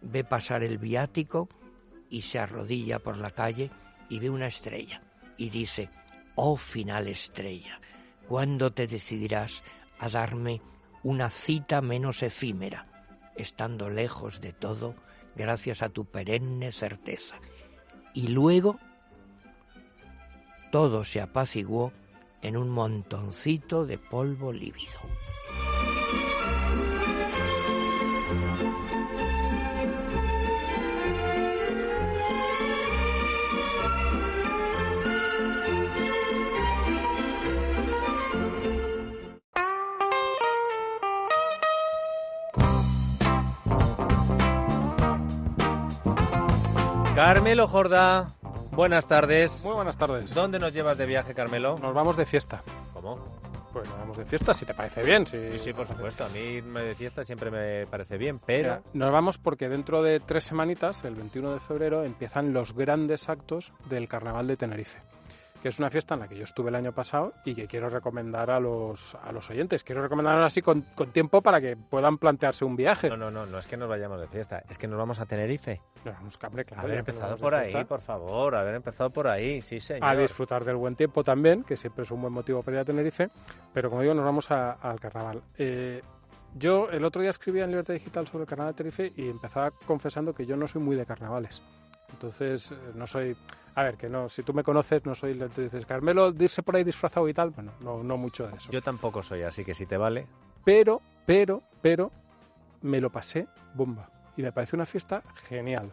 ve 0.00 0.24
pasar 0.24 0.62
el 0.62 0.78
viático, 0.78 1.48
y 2.10 2.22
se 2.22 2.38
arrodilla 2.38 3.00
por 3.00 3.18
la 3.18 3.30
calle 3.30 3.70
y 4.08 4.20
ve 4.20 4.30
una 4.30 4.46
estrella 4.46 5.02
y 5.36 5.50
dice, 5.50 5.90
oh 6.36 6.56
final 6.56 7.08
estrella, 7.08 7.80
¿cuándo 8.28 8.72
te 8.72 8.86
decidirás 8.86 9.64
a 9.98 10.08
darme 10.08 10.60
una 11.02 11.28
cita 11.28 11.80
menos 11.80 12.22
efímera, 12.22 12.86
estando 13.36 13.90
lejos 13.90 14.40
de 14.40 14.52
todo 14.52 14.94
gracias 15.36 15.82
a 15.82 15.88
tu 15.88 16.04
perenne 16.04 16.72
certeza? 16.72 17.36
Y 18.12 18.28
luego 18.28 18.78
todo 20.70 21.04
se 21.04 21.20
apaciguó 21.20 21.92
en 22.42 22.56
un 22.56 22.68
montoncito 22.68 23.86
de 23.86 23.98
polvo 23.98 24.52
lívido. 24.52 24.98
Carmelo 47.24 47.66
Jordá, 47.68 48.34
buenas 48.72 49.08
tardes. 49.08 49.64
Muy 49.64 49.72
buenas 49.72 49.96
tardes. 49.96 50.34
¿Dónde 50.34 50.58
nos 50.58 50.74
llevas 50.74 50.98
de 50.98 51.06
viaje, 51.06 51.32
Carmelo? 51.32 51.78
Nos 51.78 51.94
vamos 51.94 52.18
de 52.18 52.26
fiesta. 52.26 52.62
¿Cómo? 52.92 53.16
Pues 53.72 53.88
nos 53.88 53.98
vamos 53.98 54.18
de 54.18 54.26
fiesta, 54.26 54.52
si 54.52 54.66
te 54.66 54.74
parece 54.74 55.02
bien. 55.02 55.26
Si... 55.26 55.38
Sí, 55.52 55.58
sí, 55.58 55.72
por 55.72 55.88
supuesto. 55.88 56.26
A 56.26 56.28
mí 56.28 56.38
irme 56.38 56.82
de 56.82 56.94
fiesta 56.94 57.24
siempre 57.24 57.50
me 57.50 57.86
parece 57.86 58.18
bien, 58.18 58.40
pero... 58.44 58.82
nos 58.92 59.10
vamos 59.10 59.38
porque 59.38 59.70
dentro 59.70 60.02
de 60.02 60.20
tres 60.20 60.44
semanitas, 60.44 61.02
el 61.04 61.14
21 61.14 61.54
de 61.54 61.60
febrero, 61.60 62.04
empiezan 62.04 62.52
los 62.52 62.74
grandes 62.74 63.30
actos 63.30 63.72
del 63.88 64.06
Carnaval 64.06 64.46
de 64.46 64.58
Tenerife 64.58 65.00
que 65.64 65.70
es 65.70 65.78
una 65.78 65.88
fiesta 65.88 66.12
en 66.12 66.20
la 66.20 66.28
que 66.28 66.36
yo 66.36 66.44
estuve 66.44 66.68
el 66.68 66.74
año 66.74 66.92
pasado 66.92 67.32
y 67.42 67.54
que 67.54 67.66
quiero 67.66 67.88
recomendar 67.88 68.50
a 68.50 68.60
los, 68.60 69.14
a 69.14 69.32
los 69.32 69.48
oyentes. 69.48 69.82
Quiero 69.82 70.02
recomendarlo 70.02 70.44
así 70.44 70.60
con, 70.60 70.82
con, 70.94 71.10
tiempo 71.10 71.40
para 71.40 71.58
que 71.58 71.74
puedan 71.74 72.18
plantearse 72.18 72.66
un 72.66 72.76
viaje. 72.76 73.08
No, 73.08 73.16
no, 73.16 73.30
no, 73.30 73.46
no 73.46 73.58
es 73.58 73.66
que 73.66 73.78
nos 73.78 73.88
vayamos 73.88 74.20
de 74.20 74.26
fiesta, 74.26 74.62
es 74.68 74.76
que 74.76 74.86
nos 74.86 74.98
vamos 74.98 75.20
a 75.20 75.24
Tenerife. 75.24 75.80
Nos 76.04 76.16
vamos, 76.16 76.36
claro, 76.36 76.62
haber 76.76 76.98
empezado 76.98 77.38
por 77.38 77.54
ahí, 77.54 77.82
por 77.86 78.02
favor, 78.02 78.56
haber 78.56 78.74
empezado 78.74 79.08
por 79.08 79.26
ahí, 79.26 79.62
sí, 79.62 79.80
señor. 79.80 80.04
A 80.06 80.14
disfrutar 80.14 80.66
del 80.66 80.76
buen 80.76 80.96
tiempo 80.96 81.24
también, 81.24 81.64
que 81.64 81.78
siempre 81.78 82.04
es 82.04 82.10
un 82.10 82.20
buen 82.20 82.34
motivo 82.34 82.62
para 82.62 82.76
ir 82.76 82.80
a 82.82 82.84
Tenerife, 82.84 83.30
pero 83.72 83.88
como 83.88 84.02
digo, 84.02 84.12
nos 84.12 84.26
vamos 84.26 84.50
al 84.50 85.00
carnaval. 85.00 85.42
Eh, 85.56 86.02
yo 86.56 86.90
el 86.90 87.06
otro 87.06 87.22
día 87.22 87.30
escribía 87.30 87.64
en 87.64 87.70
Libertad 87.70 87.94
Digital 87.94 88.26
sobre 88.26 88.42
el 88.42 88.48
carnaval 88.48 88.74
de 88.74 88.76
Tenerife 88.76 89.12
y 89.16 89.30
empezaba 89.30 89.70
confesando 89.70 90.34
que 90.34 90.44
yo 90.44 90.58
no 90.58 90.68
soy 90.68 90.82
muy 90.82 90.94
de 90.94 91.06
carnavales. 91.06 91.62
Entonces, 92.12 92.70
eh, 92.70 92.76
no 92.94 93.06
soy 93.06 93.34
a 93.76 93.82
ver, 93.82 93.96
que 93.96 94.08
no, 94.08 94.28
si 94.28 94.42
tú 94.42 94.54
me 94.54 94.62
conoces, 94.62 95.04
no 95.04 95.14
soy, 95.14 95.34
te 95.34 95.62
dices, 95.62 95.84
Carmelo, 95.84 96.30
dirse 96.30 96.62
por 96.62 96.76
ahí 96.76 96.84
disfrazado 96.84 97.28
y 97.28 97.34
tal, 97.34 97.50
bueno, 97.50 97.72
no, 97.80 98.04
no 98.04 98.16
mucho 98.16 98.46
de 98.46 98.56
eso. 98.56 98.70
Yo 98.70 98.82
tampoco 98.82 99.22
soy, 99.22 99.42
así 99.42 99.64
que 99.64 99.74
si 99.74 99.84
te 99.84 99.96
vale. 99.96 100.26
Pero, 100.64 101.00
pero, 101.26 101.62
pero, 101.82 102.12
me 102.82 103.00
lo 103.00 103.10
pasé 103.10 103.48
bomba. 103.74 104.08
Y 104.36 104.42
me 104.42 104.52
parece 104.52 104.76
una 104.76 104.86
fiesta 104.86 105.22
genial. 105.48 105.92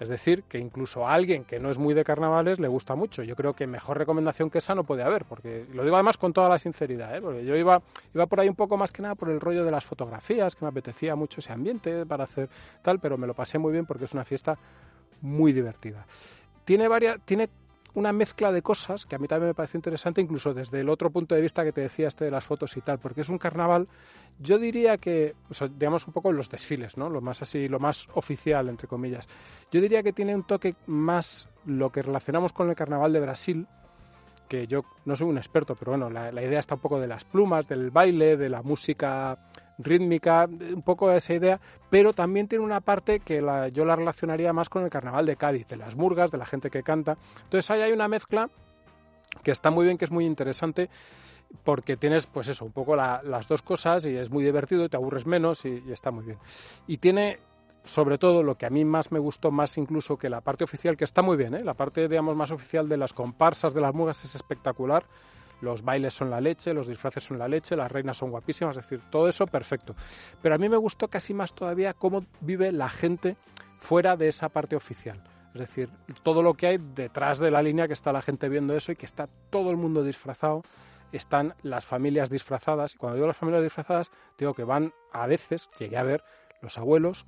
Es 0.00 0.08
decir, 0.08 0.42
que 0.44 0.58
incluso 0.58 1.06
a 1.06 1.14
alguien 1.14 1.44
que 1.44 1.60
no 1.60 1.70
es 1.70 1.78
muy 1.78 1.94
de 1.94 2.04
carnavales 2.04 2.58
le 2.58 2.68
gusta 2.68 2.94
mucho. 2.94 3.22
Yo 3.22 3.36
creo 3.36 3.54
que 3.54 3.66
mejor 3.66 3.96
recomendación 3.96 4.50
que 4.50 4.58
esa 4.58 4.74
no 4.74 4.84
puede 4.84 5.02
haber, 5.02 5.24
porque 5.24 5.66
lo 5.72 5.84
digo 5.84 5.96
además 5.96 6.18
con 6.18 6.32
toda 6.32 6.48
la 6.48 6.58
sinceridad, 6.58 7.16
¿eh? 7.16 7.22
porque 7.22 7.44
yo 7.44 7.54
iba, 7.56 7.80
iba 8.12 8.26
por 8.26 8.40
ahí 8.40 8.48
un 8.48 8.56
poco 8.56 8.76
más 8.76 8.90
que 8.90 9.02
nada 9.02 9.14
por 9.14 9.30
el 9.30 9.40
rollo 9.40 9.64
de 9.64 9.70
las 9.70 9.84
fotografías, 9.84 10.56
que 10.56 10.64
me 10.64 10.70
apetecía 10.70 11.14
mucho 11.14 11.40
ese 11.40 11.52
ambiente 11.52 12.04
para 12.06 12.24
hacer 12.24 12.48
tal, 12.82 12.98
pero 12.98 13.16
me 13.16 13.26
lo 13.26 13.34
pasé 13.34 13.58
muy 13.58 13.72
bien 13.72 13.86
porque 13.86 14.06
es 14.06 14.12
una 14.12 14.24
fiesta 14.24 14.58
muy 15.20 15.52
divertida 15.52 16.04
tiene 16.64 16.88
varias, 16.88 17.18
tiene 17.24 17.48
una 17.94 18.12
mezcla 18.12 18.50
de 18.50 18.62
cosas 18.62 19.06
que 19.06 19.14
a 19.14 19.18
mí 19.18 19.28
también 19.28 19.48
me 19.48 19.54
parece 19.54 19.78
interesante, 19.78 20.20
incluso 20.20 20.52
desde 20.52 20.80
el 20.80 20.88
otro 20.88 21.10
punto 21.10 21.34
de 21.34 21.40
vista 21.40 21.64
que 21.64 21.72
te 21.72 21.80
decía 21.80 22.08
este 22.08 22.24
de 22.24 22.30
las 22.30 22.44
fotos 22.44 22.76
y 22.76 22.80
tal, 22.80 22.98
porque 22.98 23.20
es 23.20 23.28
un 23.28 23.38
carnaval, 23.38 23.88
yo 24.40 24.58
diría 24.58 24.98
que, 24.98 25.34
digamos 25.76 26.06
un 26.06 26.12
poco 26.12 26.32
los 26.32 26.50
desfiles, 26.50 26.96
¿no? 26.96 27.08
Lo 27.08 27.20
más 27.20 27.40
así, 27.42 27.68
lo 27.68 27.78
más 27.78 28.08
oficial, 28.14 28.68
entre 28.68 28.88
comillas. 28.88 29.28
Yo 29.70 29.80
diría 29.80 30.02
que 30.02 30.12
tiene 30.12 30.34
un 30.34 30.42
toque 30.42 30.74
más 30.86 31.48
lo 31.66 31.90
que 31.90 32.02
relacionamos 32.02 32.52
con 32.52 32.68
el 32.68 32.74
carnaval 32.74 33.12
de 33.12 33.20
Brasil, 33.20 33.66
que 34.48 34.66
yo 34.66 34.84
no 35.04 35.14
soy 35.14 35.28
un 35.28 35.38
experto, 35.38 35.76
pero 35.76 35.92
bueno, 35.92 36.10
la, 36.10 36.32
la 36.32 36.42
idea 36.42 36.58
está 36.58 36.74
un 36.74 36.80
poco 36.80 36.98
de 36.98 37.06
las 37.06 37.24
plumas, 37.24 37.66
del 37.68 37.90
baile, 37.90 38.36
de 38.36 38.50
la 38.50 38.62
música 38.62 39.38
rítmica, 39.78 40.46
un 40.46 40.82
poco 40.82 41.10
esa 41.10 41.34
idea, 41.34 41.60
pero 41.90 42.12
también 42.12 42.48
tiene 42.48 42.64
una 42.64 42.80
parte 42.80 43.20
que 43.20 43.36
yo 43.72 43.84
la 43.84 43.96
relacionaría 43.96 44.52
más 44.52 44.68
con 44.68 44.84
el 44.84 44.90
carnaval 44.90 45.26
de 45.26 45.36
Cádiz, 45.36 45.66
de 45.68 45.76
las 45.76 45.96
murgas, 45.96 46.30
de 46.30 46.38
la 46.38 46.46
gente 46.46 46.70
que 46.70 46.82
canta. 46.82 47.16
Entonces 47.44 47.70
ahí 47.70 47.82
hay 47.82 47.92
una 47.92 48.08
mezcla 48.08 48.48
que 49.42 49.50
está 49.50 49.70
muy 49.70 49.84
bien, 49.84 49.98
que 49.98 50.04
es 50.04 50.10
muy 50.10 50.24
interesante 50.26 50.88
porque 51.62 51.96
tienes, 51.96 52.26
pues 52.26 52.48
eso, 52.48 52.64
un 52.64 52.72
poco 52.72 52.96
la- 52.96 53.22
las 53.22 53.46
dos 53.48 53.62
cosas 53.62 54.04
y 54.06 54.16
es 54.16 54.30
muy 54.30 54.44
divertido, 54.44 54.88
te 54.88 54.96
aburres 54.96 55.26
menos 55.26 55.64
y, 55.64 55.82
está 55.92 56.10
muy 56.10 56.24
bien. 56.24 56.38
Y 56.86 56.98
tiene, 56.98 57.38
sobre 57.84 58.18
todo, 58.18 58.42
lo 58.42 58.56
que 58.56 58.66
a 58.66 58.70
mí 58.70 58.84
más 58.84 59.12
me 59.12 59.18
gustó, 59.18 59.50
más 59.50 59.76
incluso 59.78 60.16
que 60.16 60.28
la 60.28 60.40
parte 60.40 60.64
oficial, 60.64 60.96
que 60.96 61.04
está 61.04 61.22
muy 61.22 61.36
bien, 61.36 61.54
¿eh? 61.54 61.62
la 61.64 61.74
parte, 61.74 62.08
digamos, 62.08 62.34
más 62.34 62.50
oficial 62.50 62.88
de 62.88 62.96
las 62.96 63.12
comparsas 63.12 63.74
de 63.74 63.80
las 63.80 63.94
mugas 63.94 64.24
es 64.24 64.34
espectacular. 64.34 65.04
Los 65.64 65.82
bailes 65.82 66.14
son 66.14 66.30
la 66.30 66.40
leche, 66.40 66.74
los 66.74 66.86
disfraces 66.86 67.24
son 67.24 67.38
la 67.38 67.48
leche, 67.48 67.74
las 67.74 67.90
reinas 67.90 68.18
son 68.18 68.30
guapísimas, 68.30 68.76
es 68.76 68.84
decir, 68.84 69.00
todo 69.10 69.28
eso 69.28 69.46
perfecto. 69.46 69.96
Pero 70.42 70.54
a 70.54 70.58
mí 70.58 70.68
me 70.68 70.76
gustó 70.76 71.08
casi 71.08 71.34
más 71.34 71.54
todavía 71.54 71.94
cómo 71.94 72.24
vive 72.40 72.70
la 72.70 72.88
gente 72.88 73.36
fuera 73.78 74.16
de 74.16 74.28
esa 74.28 74.50
parte 74.50 74.76
oficial. 74.76 75.22
Es 75.54 75.60
decir, 75.60 75.88
todo 76.22 76.42
lo 76.42 76.54
que 76.54 76.66
hay 76.66 76.78
detrás 76.78 77.38
de 77.38 77.50
la 77.50 77.62
línea 77.62 77.86
que 77.86 77.94
está 77.94 78.12
la 78.12 78.22
gente 78.22 78.48
viendo 78.48 78.76
eso 78.76 78.92
y 78.92 78.96
que 78.96 79.06
está 79.06 79.28
todo 79.50 79.70
el 79.70 79.76
mundo 79.76 80.02
disfrazado, 80.02 80.62
están 81.12 81.54
las 81.62 81.86
familias 81.86 82.28
disfrazadas. 82.28 82.94
Y 82.94 82.98
cuando 82.98 83.14
digo 83.16 83.26
las 83.26 83.36
familias 83.36 83.62
disfrazadas, 83.62 84.10
digo 84.36 84.52
que 84.52 84.64
van 84.64 84.92
a 85.12 85.26
veces, 85.26 85.70
llegué 85.78 85.96
a 85.96 86.02
ver, 86.02 86.24
los 86.60 86.76
abuelos, 86.76 87.24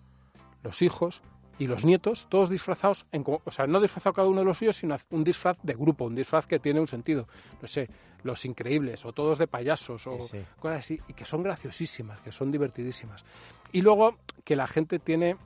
los 0.62 0.82
hijos 0.82 1.22
y 1.58 1.66
los 1.66 1.84
nietos, 1.84 2.26
todos 2.28 2.50
disfrazados, 2.50 3.06
en, 3.12 3.24
o 3.26 3.50
sea, 3.50 3.66
no 3.66 3.80
disfrazado 3.80 4.12
cada 4.12 4.28
uno 4.28 4.40
de 4.40 4.44
los 4.44 4.58
suyos, 4.58 4.76
sino 4.76 4.96
un 5.10 5.24
disfraz 5.24 5.56
de 5.62 5.74
grupo, 5.74 6.04
un 6.04 6.14
disfraz 6.14 6.46
que 6.46 6.58
tiene 6.58 6.80
un 6.80 6.86
sentido. 6.86 7.26
No 7.62 7.68
sé, 7.68 7.88
los 8.22 8.44
increíbles, 8.44 9.04
o 9.06 9.12
todos 9.12 9.38
de 9.38 9.46
payasos, 9.46 10.06
o 10.06 10.20
Sí, 10.20 10.28
sí. 10.32 10.44
cosas 10.60 10.78
así, 10.80 11.00
y 11.08 11.14
que 11.14 11.24
son 11.24 11.42
graciosísimas, 11.42 12.20
que 12.20 12.32
son 12.32 12.50
divertidísimas. 12.50 13.24
Y 13.72 13.82
luego 13.82 14.16
que 14.44 14.56
la 14.56 14.66
gente 14.66 14.98
tiene 14.98 15.36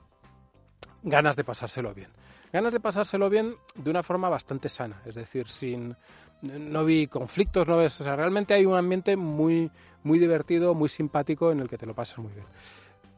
ganas 1.03 1.35
de 1.35 1.43
pasárselo 1.43 1.93
bien. 1.93 2.09
Ganas 2.51 2.73
de 2.73 2.81
pasárselo 2.81 3.29
bien 3.29 3.55
de 3.75 3.89
una 3.89 4.03
forma 4.03 4.27
bastante 4.27 4.67
sana, 4.67 5.01
es 5.05 5.15
decir, 5.15 5.47
sin 5.47 5.95
no 6.41 6.83
vi 6.83 7.07
conflictos, 7.07 7.67
no 7.67 7.77
ves, 7.77 8.01
o 8.01 8.03
sea, 8.03 8.15
realmente 8.15 8.53
hay 8.53 8.65
un 8.65 8.75
ambiente 8.75 9.15
muy 9.15 9.71
muy 10.03 10.19
divertido, 10.19 10.73
muy 10.73 10.89
simpático 10.89 11.51
en 11.51 11.59
el 11.59 11.69
que 11.69 11.77
te 11.77 11.85
lo 11.85 11.93
pasas 11.93 12.17
muy 12.17 12.33
bien. 12.33 12.45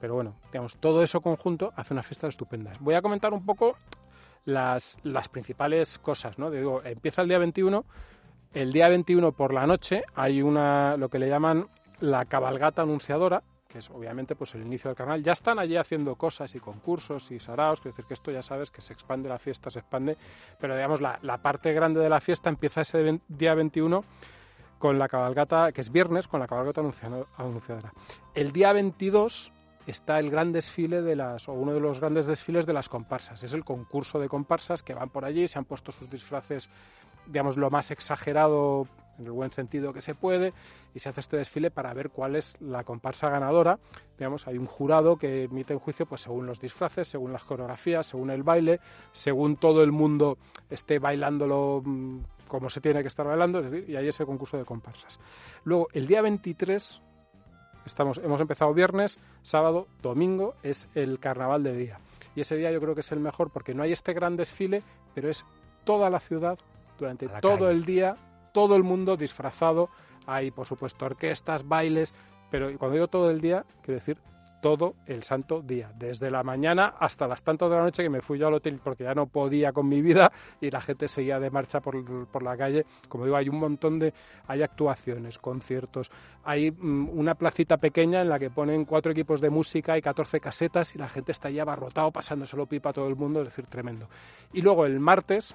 Pero 0.03 0.15
bueno, 0.15 0.35
digamos, 0.51 0.75
todo 0.81 1.01
eso 1.01 1.21
conjunto 1.21 1.71
hace 1.77 1.93
una 1.93 2.03
fiesta 2.03 2.27
estupenda. 2.27 2.73
Voy 2.81 2.93
a 2.93 3.01
comentar 3.01 3.31
un 3.31 3.45
poco 3.45 3.77
las, 4.43 4.97
las 5.03 5.29
principales 5.29 5.97
cosas, 5.97 6.37
¿no? 6.37 6.51
Digo, 6.51 6.81
empieza 6.83 7.21
el 7.21 7.29
día 7.29 7.37
21, 7.37 7.85
el 8.53 8.73
día 8.73 8.89
21 8.89 9.31
por 9.31 9.53
la 9.53 9.65
noche 9.65 10.03
hay 10.13 10.41
una, 10.41 10.97
lo 10.97 11.07
que 11.07 11.19
le 11.19 11.29
llaman 11.29 11.69
la 12.01 12.25
cabalgata 12.25 12.81
anunciadora, 12.81 13.43
que 13.69 13.77
es 13.79 13.89
obviamente 13.91 14.35
pues 14.35 14.53
el 14.55 14.63
inicio 14.63 14.89
del 14.89 14.97
canal. 14.97 15.23
Ya 15.23 15.31
están 15.31 15.57
allí 15.57 15.77
haciendo 15.77 16.17
cosas 16.17 16.53
y 16.53 16.59
concursos 16.59 17.31
y 17.31 17.39
saraos, 17.39 17.79
quiero 17.79 17.95
decir 17.95 18.05
que 18.05 18.13
esto 18.15 18.29
ya 18.29 18.41
sabes 18.41 18.71
que 18.71 18.81
se 18.81 18.91
expande 18.91 19.29
la 19.29 19.39
fiesta, 19.39 19.69
se 19.69 19.79
expande, 19.79 20.17
pero 20.59 20.75
digamos 20.75 20.99
la, 20.99 21.17
la 21.21 21.37
parte 21.37 21.71
grande 21.71 22.01
de 22.01 22.09
la 22.09 22.19
fiesta 22.19 22.49
empieza 22.49 22.81
ese 22.81 23.21
día 23.29 23.53
21 23.55 24.03
con 24.79 24.99
la 24.99 25.07
cabalgata, 25.07 25.71
que 25.71 25.79
es 25.79 25.93
viernes, 25.93 26.27
con 26.27 26.41
la 26.41 26.47
cabalgata 26.47 26.81
anunciado- 26.81 27.27
anunciadora. 27.37 27.93
El 28.35 28.51
día 28.51 28.73
22 28.73 29.53
está 29.88 30.19
el 30.19 30.30
gran 30.30 30.52
desfile 30.52 31.02
de 31.02 31.15
las, 31.15 31.48
o 31.48 31.54
uno 31.54 31.74
de 31.74 31.80
los 31.80 32.00
grandes 32.00 32.26
desfiles 32.26 32.65
de 32.65 32.74
las 32.74 32.89
comparsas. 32.89 33.43
Es 33.43 33.54
el 33.54 33.63
concurso 33.63 34.19
de 34.19 34.30
comparsas 34.30 34.84
que 34.84 34.93
van 34.93 35.10
por 35.10 35.26
allí, 35.26 35.48
se 35.48 35.60
han 35.60 35.65
puesto 35.65 35.91
sus 35.91 36.10
disfraces, 36.10 36.69
digamos, 37.28 37.58
lo 37.58 37.69
más 37.69 37.91
exagerado, 37.91 38.88
en 39.19 39.26
el 39.26 39.32
buen 39.32 39.52
sentido 39.52 39.93
que 39.93 40.02
se 40.02 40.15
puede, 40.15 40.54
y 40.93 41.00
se 41.00 41.10
hace 41.10 41.19
este 41.19 41.38
desfile 41.38 41.72
para 41.72 41.93
ver 41.93 42.10
cuál 42.10 42.36
es 42.36 42.56
la 42.60 42.84
comparsa 42.84 43.30
ganadora. 43.30 43.80
Digamos, 44.17 44.48
hay 44.48 44.58
un 44.58 44.65
jurado 44.65 45.15
que 45.15 45.43
emite 45.43 45.74
un 45.74 45.80
juicio 45.80 46.06
pues 46.06 46.22
según 46.22 46.46
los 46.46 46.60
disfraces, 46.60 47.08
según 47.08 47.32
las 47.32 47.43
coreografías, 47.43 48.08
según 48.08 48.30
el 48.30 48.43
baile, 48.43 48.80
según 49.12 49.58
todo 49.58 49.84
el 49.84 49.91
mundo 49.91 50.38
esté 50.69 51.00
bailándolo 51.00 51.82
mm, 51.84 52.19
como 52.48 52.69
se 52.69 52.82
tiene 52.82 53.02
que 53.02 53.08
estar 53.08 53.26
bailando, 53.26 53.60
es 53.60 53.72
decir, 53.72 53.89
y 53.89 53.96
hay 53.96 54.08
ese 54.08 54.26
concurso 54.26 54.58
de 54.58 54.65
comparsas. 54.65 55.19
Luego, 55.63 55.88
el 55.93 56.08
día 56.08 56.22
23 56.22 57.02
Estamos, 57.86 58.17
hemos 58.19 58.39
empezado 58.39 58.74
viernes, 58.74 59.19
sábado, 59.41 59.88
domingo, 60.02 60.56
es 60.63 60.88
el 60.96 61.19
carnaval 61.19 61.63
de 61.63 61.76
día. 61.76 62.00
Y 62.36 62.41
ese 62.41 62.56
día 62.56 62.72
yo 62.72 62.80
creo 62.80 62.96
que 62.96 63.02
es 63.02 63.12
el 63.12 63.19
mejor 63.19 63.50
porque 63.50 63.74
no 63.74 63.84
hay 63.84 63.91
este 63.91 64.13
gran 64.13 64.38
desfile, 64.38 64.82
pero 65.13 65.30
es 65.30 65.46
toda 65.84 66.10
la 66.10 66.19
ciudad 66.19 66.58
durante 66.98 67.28
la 67.28 67.41
todo 67.41 67.60
calle. 67.60 67.72
el 67.72 67.86
día, 67.86 68.15
todo 68.54 68.76
el 68.76 68.84
mundo 68.84 69.17
disfrazado. 69.17 69.89
Hay, 70.26 70.52
por 70.52 70.65
supuesto, 70.65 71.06
orquestas, 71.06 71.67
bailes, 71.67 72.13
pero 72.50 72.78
cuando 72.78 72.96
digo 72.96 73.08
todo 73.08 73.30
el 73.30 73.41
día, 73.41 73.65
quiero 73.82 74.00
decir 74.00 74.17
todo 74.63 74.95
el 75.08 75.23
santo 75.23 75.62
día, 75.62 75.91
desde 75.93 76.32
la 76.32 76.41
mañana 76.41 76.93
hasta 76.97 77.28
las 77.28 77.43
tantas 77.43 77.69
de 77.69 77.76
la 77.76 77.84
noche 77.84 78.02
que 78.02 78.10
me 78.10 78.21
fui 78.21 78.39
yo 78.39 78.47
al 78.47 78.54
hotel 78.54 78.80
porque 78.82 79.04
ya 79.04 79.13
no 79.13 79.26
podía 79.26 79.73
con 79.73 79.89
mi 79.89 80.02
vida 80.02 80.32
y 80.62 80.71
la 80.71 80.80
gente 80.80 81.10
seguía 81.10 81.38
de 81.38 81.49
marcha 81.49 81.82
por, 81.82 82.26
por 82.28 82.43
la 82.43 82.56
calle. 82.56 82.86
Como 83.10 83.26
digo, 83.26 83.36
hay 83.36 83.49
un 83.49 83.60
montón 83.60 83.99
de, 83.99 84.13
hay 84.47 84.62
actuaciones, 84.63 85.38
conciertos, 85.38 86.10
hay 86.45 86.71
mm, 86.71 87.10
una 87.10 87.36
placita 87.36 87.76
pequeña 87.76 88.21
en 88.21 88.30
la 88.30 88.39
que 88.39 88.49
ponen 88.49 88.86
cuatro 88.86 89.12
equipos 89.12 89.41
de 89.41 89.49
música 89.49 89.97
y 89.97 90.02
14 90.02 90.39
casetas 90.39 90.95
y 90.95 90.97
la 90.97 91.10
gente 91.10 91.34
está 91.34 91.49
ya 91.49 91.63
abarrotado 91.63 92.12
pasándoselo 92.12 92.65
pipa 92.65 92.91
a 92.91 92.93
todo 92.93 93.10
el 93.10 93.17
mundo, 93.17 93.41
es 93.41 93.49
decir, 93.49 93.65
tremendo. 93.67 94.08
Y 94.54 94.62
luego 94.62 94.86
el 94.86 94.97
martes, 95.02 95.54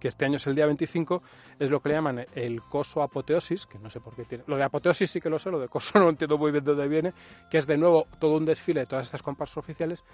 que 0.00 0.08
este 0.08 0.24
año 0.24 0.36
es 0.36 0.46
el 0.46 0.54
día 0.54 0.66
25, 0.66 1.22
es 1.58 1.70
lo 1.70 1.80
que 1.80 1.88
le 1.90 1.94
llaman 1.96 2.26
el 2.34 2.62
coso 2.62 3.02
apoteosis, 3.02 3.66
que 3.66 3.78
no 3.78 3.90
sé 3.90 4.00
por 4.00 4.14
qué 4.14 4.24
tiene. 4.24 4.44
Lo 4.46 4.56
de 4.56 4.64
apoteosis 4.64 5.10
sí 5.10 5.20
que 5.20 5.30
lo 5.30 5.38
sé, 5.38 5.50
lo 5.50 5.60
de 5.60 5.68
coso 5.68 5.98
no 5.98 6.08
entiendo 6.08 6.38
muy 6.38 6.50
bien 6.52 6.64
de 6.64 6.70
dónde 6.72 6.88
viene, 6.88 7.12
que 7.50 7.58
es 7.58 7.66
de 7.66 7.76
nuevo 7.76 8.06
todo 8.18 8.36
un 8.36 8.44
desfile 8.44 8.80
de 8.80 8.86
todas 8.86 9.06
estas 9.06 9.22
comparsas 9.22 9.58
oficiales, 9.58 10.04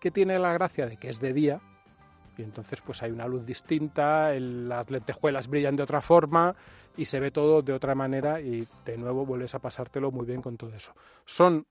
que 0.00 0.10
tiene 0.10 0.38
la 0.38 0.52
gracia 0.52 0.86
de 0.86 0.96
que 0.96 1.08
es 1.10 1.20
de 1.20 1.32
día, 1.32 1.60
y 2.36 2.42
entonces 2.42 2.80
pues 2.80 3.02
hay 3.02 3.10
una 3.10 3.26
luz 3.26 3.44
distinta, 3.44 4.32
el- 4.32 4.68
las 4.68 4.88
lentejuelas 4.90 5.48
brillan 5.48 5.74
de 5.74 5.82
otra 5.82 6.00
forma 6.00 6.54
y 6.96 7.04
se 7.06 7.18
ve 7.18 7.30
todo 7.32 7.62
de 7.62 7.72
otra 7.72 7.94
manera 7.96 8.40
y 8.40 8.66
de 8.84 8.96
nuevo 8.96 9.26
vuelves 9.26 9.54
a 9.56 9.58
pasártelo 9.58 10.12
muy 10.12 10.24
bien 10.24 10.40
con 10.40 10.56
todo 10.56 10.72
eso. 10.72 10.92
Son 11.26 11.66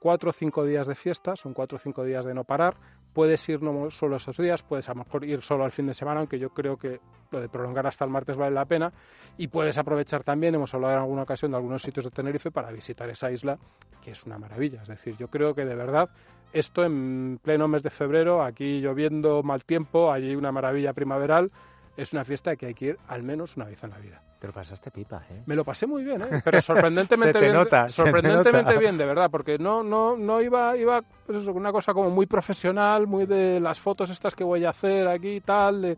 cuatro 0.00 0.30
o 0.30 0.32
cinco 0.32 0.64
días 0.64 0.86
de 0.86 0.94
fiesta, 0.94 1.36
son 1.36 1.52
cuatro 1.52 1.76
o 1.76 1.78
cinco 1.78 2.04
días 2.04 2.24
de 2.24 2.32
no 2.32 2.44
parar. 2.44 2.76
Puedes 3.18 3.48
ir 3.48 3.58
solo 3.90 4.14
esos 4.14 4.36
días, 4.36 4.62
puedes 4.62 4.88
a 4.88 4.92
lo 4.92 5.02
mejor 5.02 5.24
ir 5.24 5.42
solo 5.42 5.64
al 5.64 5.72
fin 5.72 5.88
de 5.88 5.92
semana, 5.92 6.20
aunque 6.20 6.38
yo 6.38 6.50
creo 6.50 6.76
que 6.76 7.00
lo 7.32 7.40
de 7.40 7.48
prolongar 7.48 7.84
hasta 7.84 8.04
el 8.04 8.12
martes 8.12 8.36
vale 8.36 8.54
la 8.54 8.64
pena. 8.64 8.92
Y 9.36 9.48
puedes 9.48 9.76
aprovechar 9.76 10.22
también, 10.22 10.54
hemos 10.54 10.72
hablado 10.72 10.94
en 10.94 11.00
alguna 11.00 11.22
ocasión 11.22 11.50
de 11.50 11.56
algunos 11.56 11.82
sitios 11.82 12.04
de 12.04 12.12
Tenerife, 12.12 12.52
para 12.52 12.70
visitar 12.70 13.10
esa 13.10 13.28
isla, 13.32 13.58
que 14.00 14.12
es 14.12 14.22
una 14.22 14.38
maravilla. 14.38 14.82
Es 14.82 14.88
decir, 14.88 15.16
yo 15.16 15.26
creo 15.26 15.52
que 15.52 15.64
de 15.64 15.74
verdad 15.74 16.10
esto 16.52 16.84
en 16.84 17.40
pleno 17.42 17.66
mes 17.66 17.82
de 17.82 17.90
febrero, 17.90 18.40
aquí 18.40 18.80
lloviendo, 18.80 19.42
mal 19.42 19.64
tiempo, 19.64 20.12
allí 20.12 20.36
una 20.36 20.52
maravilla 20.52 20.92
primaveral, 20.92 21.50
es 21.98 22.12
una 22.12 22.24
fiesta 22.24 22.54
que 22.56 22.66
hay 22.66 22.74
que 22.74 22.84
ir 22.86 22.98
al 23.08 23.22
menos 23.22 23.56
una 23.56 23.66
vez 23.66 23.82
en 23.82 23.90
la 23.90 23.98
vida. 23.98 24.22
Te 24.38 24.46
lo 24.46 24.52
pasaste 24.52 24.92
pipa, 24.92 25.20
¿eh? 25.30 25.42
Me 25.46 25.56
lo 25.56 25.64
pasé 25.64 25.84
muy 25.88 26.04
bien, 26.04 26.22
¿eh? 26.22 26.40
pero 26.44 26.60
sorprendentemente 26.62 27.32
Se 27.38 27.38
te 27.40 27.44
bien. 27.46 27.52
nota, 27.54 27.88
sorprendentemente 27.88 28.78
bien, 28.78 28.96
de 28.96 29.04
verdad, 29.04 29.28
porque 29.32 29.58
no, 29.58 29.82
no, 29.82 30.16
no 30.16 30.40
iba, 30.40 30.76
iba, 30.76 31.02
pues 31.26 31.38
eso, 31.42 31.52
una 31.52 31.72
cosa 31.72 31.92
como 31.92 32.08
muy 32.10 32.26
profesional, 32.26 33.08
muy 33.08 33.26
de 33.26 33.58
las 33.58 33.80
fotos 33.80 34.10
estas 34.10 34.36
que 34.36 34.44
voy 34.44 34.64
a 34.64 34.70
hacer 34.70 35.08
aquí 35.08 35.28
y 35.36 35.40
tal, 35.40 35.82
de- 35.82 35.96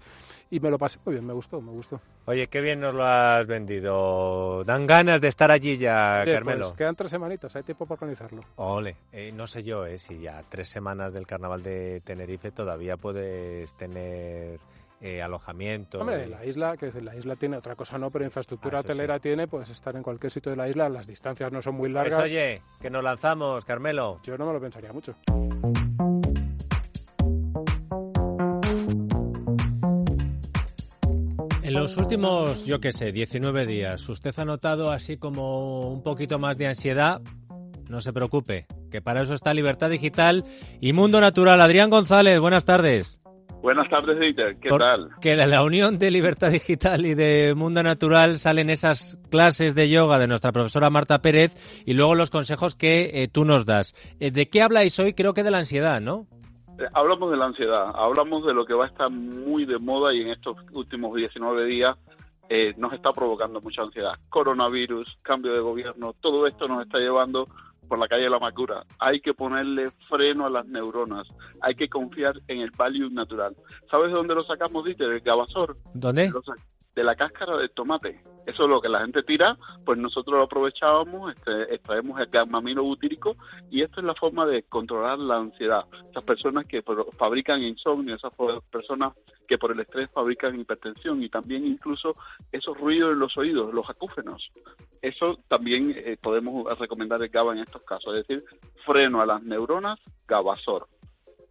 y 0.50 0.58
me 0.58 0.70
lo 0.70 0.78
pasé 0.78 0.98
muy 1.04 1.16
bien, 1.16 1.26
me 1.26 1.34
gustó, 1.34 1.60
me 1.60 1.70
gustó. 1.70 2.00
Oye, 2.24 2.46
qué 2.48 2.62
bien 2.62 2.80
nos 2.80 2.94
lo 2.94 3.04
has 3.04 3.46
vendido. 3.46 4.64
Dan 4.64 4.86
ganas 4.86 5.20
de 5.20 5.28
estar 5.28 5.50
allí 5.50 5.76
ya, 5.76 6.22
Oye, 6.22 6.32
Carmelo. 6.32 6.66
pues 6.68 6.78
quedan 6.78 6.96
tres 6.96 7.10
semanitas, 7.10 7.54
hay 7.56 7.62
tiempo 7.62 7.84
para 7.84 7.96
organizarlo. 8.00 8.40
Ole, 8.56 8.96
eh, 9.12 9.32
no 9.34 9.46
sé 9.46 9.62
yo, 9.62 9.84
eh, 9.84 9.98
si 9.98 10.18
ya 10.18 10.42
tres 10.48 10.68
semanas 10.70 11.12
del 11.12 11.26
carnaval 11.26 11.62
de 11.62 12.00
Tenerife 12.04 12.50
todavía 12.52 12.96
puedes 12.96 13.72
tener 13.74 14.58
eh, 15.00 15.22
alojamiento. 15.22 16.00
Hombre, 16.00 16.26
y- 16.26 16.30
la 16.30 16.44
isla, 16.44 16.76
que 16.76 16.86
decir, 16.86 17.02
la 17.02 17.16
isla 17.16 17.36
tiene 17.36 17.56
otra 17.56 17.74
cosa 17.76 17.96
no, 17.98 18.10
pero 18.10 18.24
infraestructura 18.24 18.78
Ah, 18.78 18.82
sí. 18.82 18.88
hotelera 18.88 19.18
tiene, 19.18 19.46
puedes 19.48 19.70
estar 19.70 19.96
en 19.96 20.02
cualquier 20.02 20.30
sitio 20.30 20.50
de 20.50 20.56
la 20.56 20.68
isla, 20.68 20.88
las 20.88 21.06
distancias 21.06 21.50
no 21.52 21.62
son 21.62 21.74
muy 21.74 21.90
Pues 21.90 21.92
largas. 22.10 22.20
oye, 22.20 22.62
que 22.80 22.90
nos 22.90 23.02
lanzamos, 23.02 23.64
Carmelo. 23.64 24.20
Yo 24.22 24.36
no 24.36 24.46
me 24.46 24.52
lo 24.52 24.60
pensaría 24.60 24.92
mucho. 24.92 25.14
En 31.62 31.74
los 31.74 31.96
últimos, 31.98 32.64
yo 32.66 32.80
qué 32.80 32.90
sé, 32.92 33.12
19 33.12 33.66
días, 33.66 34.08
¿usted 34.08 34.32
ha 34.38 34.44
notado 34.44 34.90
así 34.90 35.16
como 35.18 35.80
un 35.90 36.02
poquito 36.02 36.38
más 36.38 36.56
de 36.56 36.66
ansiedad? 36.66 37.20
No 37.88 38.00
se 38.00 38.12
preocupe, 38.12 38.66
que 38.90 39.02
para 39.02 39.22
eso 39.22 39.34
está 39.34 39.52
Libertad 39.52 39.90
Digital 39.90 40.44
y 40.80 40.92
Mundo 40.92 41.20
Natural. 41.20 41.60
Adrián 41.60 41.90
González, 41.90 42.40
buenas 42.40 42.64
tardes. 42.64 43.19
Buenas 43.62 43.88
tardes, 43.90 44.18
Dieter. 44.18 44.56
¿Qué 44.58 44.70
Por- 44.70 44.80
tal? 44.80 45.10
Que 45.20 45.36
de 45.36 45.46
la 45.46 45.62
unión 45.62 45.98
de 45.98 46.10
Libertad 46.10 46.50
Digital 46.50 47.04
y 47.04 47.14
de 47.14 47.54
Mundo 47.54 47.82
Natural 47.82 48.38
salen 48.38 48.70
esas 48.70 49.18
clases 49.30 49.74
de 49.74 49.88
yoga 49.90 50.18
de 50.18 50.26
nuestra 50.26 50.50
profesora 50.52 50.88
Marta 50.88 51.20
Pérez 51.20 51.54
y 51.84 51.92
luego 51.92 52.14
los 52.14 52.30
consejos 52.30 52.74
que 52.74 53.10
eh, 53.22 53.28
tú 53.28 53.44
nos 53.44 53.66
das. 53.66 53.94
Eh, 54.18 54.30
¿De 54.30 54.48
qué 54.48 54.62
habláis 54.62 54.98
hoy? 54.98 55.12
Creo 55.12 55.34
que 55.34 55.42
de 55.42 55.50
la 55.50 55.58
ansiedad, 55.58 56.00
¿no? 56.00 56.26
Eh, 56.78 56.84
Hablamos 56.94 57.30
de 57.30 57.36
la 57.36 57.44
ansiedad, 57.46 57.90
hablamos 57.94 58.46
de 58.46 58.54
lo 58.54 58.64
que 58.64 58.72
va 58.72 58.86
a 58.86 58.88
estar 58.88 59.10
muy 59.10 59.66
de 59.66 59.78
moda 59.78 60.14
y 60.14 60.22
en 60.22 60.28
estos 60.30 60.56
últimos 60.72 61.14
19 61.14 61.66
días 61.66 61.96
eh, 62.48 62.72
nos 62.78 62.94
está 62.94 63.12
provocando 63.12 63.60
mucha 63.60 63.82
ansiedad. 63.82 64.14
Coronavirus, 64.30 65.18
cambio 65.22 65.52
de 65.52 65.60
gobierno, 65.60 66.14
todo 66.20 66.46
esto 66.46 66.66
nos 66.66 66.82
está 66.82 66.98
llevando 66.98 67.44
por 67.90 67.98
la 67.98 68.06
calle 68.06 68.22
de 68.22 68.30
la 68.30 68.38
Macura. 68.38 68.84
Hay 69.00 69.20
que 69.20 69.34
ponerle 69.34 69.90
freno 70.08 70.46
a 70.46 70.50
las 70.50 70.64
neuronas, 70.64 71.26
hay 71.60 71.74
que 71.74 71.88
confiar 71.88 72.40
en 72.46 72.60
el 72.60 72.70
value 72.70 73.10
natural. 73.10 73.56
¿Sabes 73.90 74.10
de 74.10 74.14
dónde 74.14 74.36
lo 74.36 74.44
sacamos, 74.44 74.84
Dieter? 74.84 75.10
El 75.10 75.20
Gabasor. 75.20 75.76
¿Dónde? 75.92 76.30
Lo 76.30 76.40
de 76.94 77.04
la 77.04 77.14
cáscara 77.14 77.56
del 77.56 77.70
tomate. 77.70 78.20
Eso 78.46 78.64
es 78.64 78.70
lo 78.70 78.80
que 78.80 78.88
la 78.88 79.00
gente 79.00 79.22
tira, 79.22 79.56
pues 79.84 79.98
nosotros 79.98 80.36
lo 80.36 80.44
aprovechábamos, 80.44 81.32
este, 81.34 81.74
extraemos 81.74 82.18
el 82.20 82.26
gamma 82.26 82.60
butírico 82.60 83.36
y 83.70 83.82
esto 83.82 84.00
es 84.00 84.06
la 84.06 84.14
forma 84.14 84.46
de 84.46 84.62
controlar 84.64 85.18
la 85.18 85.36
ansiedad. 85.36 85.84
Esas 86.10 86.24
personas 86.24 86.66
que 86.66 86.82
fabrican 87.16 87.62
insomnio, 87.62 88.16
esas 88.16 88.32
personas 88.70 89.12
que 89.46 89.58
por 89.58 89.72
el 89.72 89.80
estrés 89.80 90.10
fabrican 90.10 90.58
hipertensión 90.58 91.22
y 91.22 91.28
también 91.28 91.66
incluso 91.66 92.16
esos 92.50 92.76
ruidos 92.78 93.12
en 93.12 93.18
los 93.18 93.36
oídos, 93.36 93.72
los 93.74 93.88
acúfenos. 93.88 94.50
Eso 95.02 95.38
también 95.48 95.94
eh, 95.96 96.16
podemos 96.20 96.66
recomendar 96.78 97.22
el 97.22 97.28
GABA 97.28 97.52
en 97.52 97.58
estos 97.60 97.82
casos, 97.82 98.16
es 98.16 98.26
decir, 98.26 98.44
freno 98.84 99.20
a 99.20 99.26
las 99.26 99.42
neuronas, 99.42 99.98
GABASOR. 100.26 100.86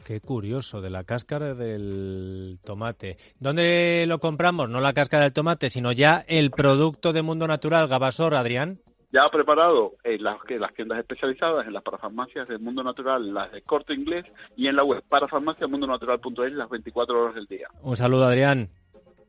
Qué 0.10 0.22
curioso, 0.22 0.82
de 0.82 0.90
la 0.90 1.04
cáscara 1.04 1.54
del 1.54 2.58
tomate. 2.66 3.18
¿Dónde 3.40 4.06
lo 4.08 4.18
compramos? 4.18 4.68
No 4.68 4.82
la 4.82 4.94
cáscara 4.94 5.26
del 5.26 5.34
tomate, 5.34 5.70
sino 5.70 5.92
ya 5.92 6.26
el 6.28 6.50
producto 6.50 7.14
de 7.14 7.22
Mundo 7.22 7.46
Natural, 7.46 7.88
Gabasor, 7.88 8.34
Adrián. 8.34 8.80
Ya 9.12 9.30
preparado 9.32 9.98
en 10.04 10.24
las, 10.24 10.40
las 10.50 10.74
tiendas 10.74 10.98
especializadas, 10.98 11.68
en 11.68 11.74
las 11.74 11.84
parafarmacias 11.84 12.48
del 12.48 12.58
Mundo 12.58 12.82
Natural, 12.82 13.32
las 13.32 13.52
de 13.52 13.62
corte 13.62 13.94
inglés 13.94 14.26
y 14.58 14.66
en 14.66 14.78
la 14.78 14.84
web 14.84 15.04
parafarmaciamundonatural.es 15.08 16.54
las 16.54 16.70
24 16.72 17.22
horas 17.22 17.36
del 17.36 17.46
día. 17.46 17.68
Un 17.84 17.96
saludo, 17.96 18.26
Adrián. 18.26 18.68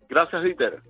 Gracias, 0.09 0.43
Dieter. 0.43 0.81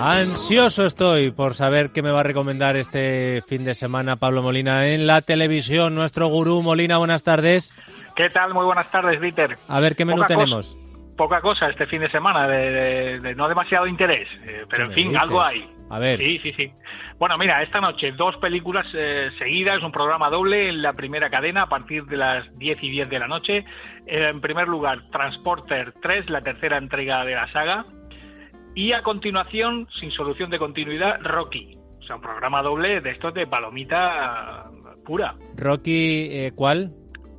Ansioso 0.00 0.86
estoy 0.86 1.30
por 1.30 1.54
saber 1.54 1.90
qué 1.92 2.02
me 2.02 2.10
va 2.10 2.20
a 2.20 2.22
recomendar 2.22 2.76
este 2.76 3.42
fin 3.46 3.64
de 3.64 3.74
semana 3.74 4.16
Pablo 4.16 4.42
Molina 4.42 4.86
en 4.88 5.06
la 5.06 5.20
televisión. 5.20 5.94
Nuestro 5.94 6.28
gurú 6.28 6.62
Molina, 6.62 6.98
buenas 6.98 7.22
tardes. 7.22 7.76
¿Qué 8.16 8.30
tal? 8.30 8.54
Muy 8.54 8.64
buenas 8.64 8.90
tardes, 8.90 9.20
Dieter. 9.20 9.56
A 9.68 9.80
ver 9.80 9.96
qué 9.96 10.04
menú 10.04 10.24
tenemos. 10.26 10.76
poca 11.16 11.40
cosa 11.40 11.68
este 11.68 11.86
fin 11.86 12.00
de 12.00 12.10
semana, 12.10 12.48
de, 12.48 13.34
no 13.36 13.48
demasiado 13.48 13.86
interés, 13.86 14.28
eh, 14.46 14.64
pero 14.68 14.86
en 14.86 14.92
fin, 14.92 15.16
algo 15.16 15.42
hay. 15.42 15.68
A 15.90 15.98
ver. 15.98 16.18
Sí, 16.18 16.38
sí, 16.38 16.52
sí. 16.52 16.72
Bueno, 17.18 17.36
mira, 17.36 17.62
esta 17.62 17.80
noche 17.80 18.12
dos 18.12 18.36
películas 18.36 18.86
eh, 18.94 19.30
seguidas, 19.38 19.82
un 19.82 19.92
programa 19.92 20.30
doble 20.30 20.70
en 20.70 20.80
la 20.80 20.94
primera 20.94 21.28
cadena 21.28 21.62
a 21.62 21.68
partir 21.68 22.04
de 22.06 22.16
las 22.16 22.58
10 22.58 22.78
y 22.82 22.90
10 22.90 23.10
de 23.10 23.18
la 23.18 23.28
noche. 23.28 23.64
Eh, 24.06 24.28
en 24.30 24.40
primer 24.40 24.68
lugar, 24.68 25.02
Transporter 25.10 25.92
3, 26.00 26.30
la 26.30 26.40
tercera 26.40 26.78
entrega 26.78 27.24
de 27.24 27.34
la 27.34 27.52
saga. 27.52 27.84
Y 28.74 28.92
a 28.92 29.02
continuación, 29.02 29.88
sin 29.98 30.10
solución 30.12 30.50
de 30.50 30.58
continuidad, 30.58 31.20
Rocky. 31.22 31.76
O 31.98 32.02
sea, 32.02 32.16
un 32.16 32.22
programa 32.22 32.62
doble 32.62 33.00
de 33.00 33.10
estos 33.10 33.34
de 33.34 33.46
palomita 33.46 34.70
pura. 35.04 35.34
¿Rocky 35.56 36.28
eh, 36.30 36.52
cuál? 36.54 36.92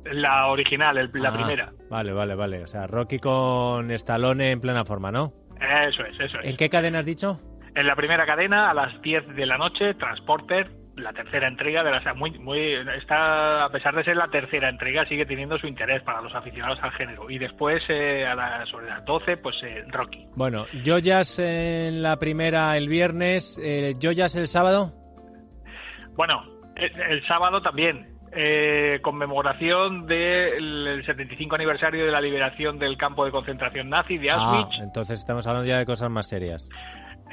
La 0.04 0.48
original, 0.48 1.10
la 1.12 1.28
ah, 1.28 1.32
primera. 1.32 1.72
Vale, 1.88 2.12
vale, 2.12 2.34
vale. 2.34 2.62
O 2.62 2.66
sea, 2.66 2.86
Rocky 2.86 3.18
con 3.18 3.90
Stallone 3.90 4.50
en 4.50 4.60
plena 4.60 4.84
forma, 4.84 5.12
¿no? 5.12 5.32
Eso 5.60 6.04
es, 6.04 6.18
eso 6.18 6.40
es. 6.40 6.50
¿En 6.50 6.56
qué 6.56 6.68
cadena 6.68 7.00
has 7.00 7.06
dicho? 7.06 7.40
En 7.74 7.86
la 7.86 7.96
primera 7.96 8.26
cadena, 8.26 8.70
a 8.70 8.74
las 8.74 9.00
10 9.00 9.34
de 9.34 9.46
la 9.46 9.56
noche, 9.56 9.94
Transporter, 9.94 10.70
la 10.96 11.12
tercera 11.12 11.48
entrega 11.48 11.82
de 11.82 11.90
la 11.90 12.14
muy 12.14 12.38
muy 12.38 12.74
está 12.98 13.64
a 13.64 13.70
pesar 13.70 13.94
de 13.94 14.04
ser 14.04 14.16
la 14.16 14.28
tercera 14.28 14.68
entrega 14.68 15.06
sigue 15.06 15.24
teniendo 15.24 15.58
su 15.58 15.66
interés 15.66 16.02
para 16.02 16.20
los 16.20 16.34
aficionados 16.34 16.78
al 16.82 16.92
género 16.92 17.30
y 17.30 17.38
después 17.38 17.82
eh, 17.88 18.26
a 18.26 18.34
las 18.34 18.68
sobre 18.68 18.88
las 18.88 19.04
12 19.04 19.38
pues 19.38 19.56
eh, 19.62 19.84
Rocky 19.88 20.26
bueno 20.36 20.66
Joyas 20.84 21.38
en 21.38 22.02
la 22.02 22.18
primera 22.18 22.76
el 22.76 22.88
viernes 22.88 23.58
eh, 23.62 23.94
Joyas 24.00 24.36
el 24.36 24.48
sábado 24.48 24.92
bueno 26.14 26.44
el, 26.76 27.26
sábado 27.26 27.62
también 27.62 28.12
eh, 28.34 28.98
conmemoración 29.02 30.06
del 30.06 31.02
75 31.04 31.54
aniversario 31.54 32.04
de 32.04 32.10
la 32.10 32.20
liberación 32.20 32.78
del 32.78 32.96
campo 32.96 33.24
de 33.24 33.30
concentración 33.30 33.90
nazi 33.90 34.16
de 34.16 34.30
Auschwitz. 34.30 34.78
Ah, 34.80 34.84
entonces 34.84 35.18
estamos 35.18 35.46
hablando 35.46 35.68
ya 35.68 35.78
de 35.78 35.84
cosas 35.84 36.10
más 36.10 36.28
serias. 36.28 36.68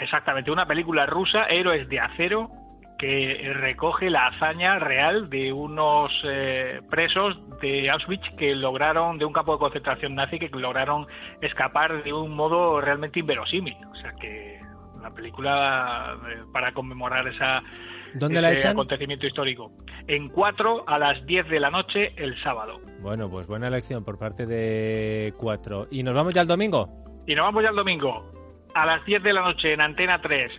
Exactamente, 0.01 0.51
una 0.51 0.65
película 0.65 1.05
rusa, 1.05 1.45
Héroes 1.45 1.87
de 1.87 2.01
Acero, 2.01 2.49
que 2.99 3.53
recoge 3.53 4.09
la 4.09 4.27
hazaña 4.27 4.77
real 4.77 5.29
de 5.29 5.53
unos 5.53 6.11
eh, 6.25 6.81
presos 6.89 7.37
de 7.61 7.89
Auschwitz 7.89 8.27
que 8.37 8.53
lograron, 8.53 9.17
de 9.17 9.23
un 9.23 9.31
campo 9.31 9.53
de 9.53 9.59
concentración 9.59 10.15
nazi, 10.15 10.37
que 10.37 10.49
lograron 10.49 11.07
escapar 11.41 12.03
de 12.03 12.11
un 12.11 12.35
modo 12.35 12.81
realmente 12.81 13.21
inverosímil. 13.21 13.75
O 13.89 13.95
sea 13.95 14.11
que 14.19 14.59
la 15.01 15.11
película 15.11 16.17
eh, 16.29 16.43
para 16.51 16.73
conmemorar 16.73 17.25
esa, 17.29 17.63
¿Dónde 18.15 18.41
la 18.41 18.51
echan? 18.51 18.73
acontecimiento 18.73 19.25
histórico. 19.25 19.71
En 20.05 20.27
4 20.27 20.83
a 20.85 20.99
las 20.99 21.25
10 21.25 21.47
de 21.47 21.59
la 21.61 21.71
noche 21.71 22.11
el 22.17 22.37
sábado. 22.43 22.81
Bueno, 22.99 23.29
pues 23.29 23.47
buena 23.47 23.69
elección 23.69 24.03
por 24.03 24.19
parte 24.19 24.45
de 24.45 25.33
4. 25.37 25.87
¿Y 25.89 26.03
nos 26.03 26.13
vamos 26.13 26.33
ya 26.33 26.41
el 26.41 26.47
domingo? 26.47 26.89
Y 27.25 27.33
nos 27.33 27.45
vamos 27.45 27.63
ya 27.63 27.69
el 27.69 27.75
domingo 27.77 28.38
a 28.81 28.85
las 28.85 29.05
10 29.05 29.23
de 29.23 29.33
la 29.33 29.41
noche 29.41 29.73
en 29.73 29.81
Antena 29.81 30.21
3, 30.21 30.51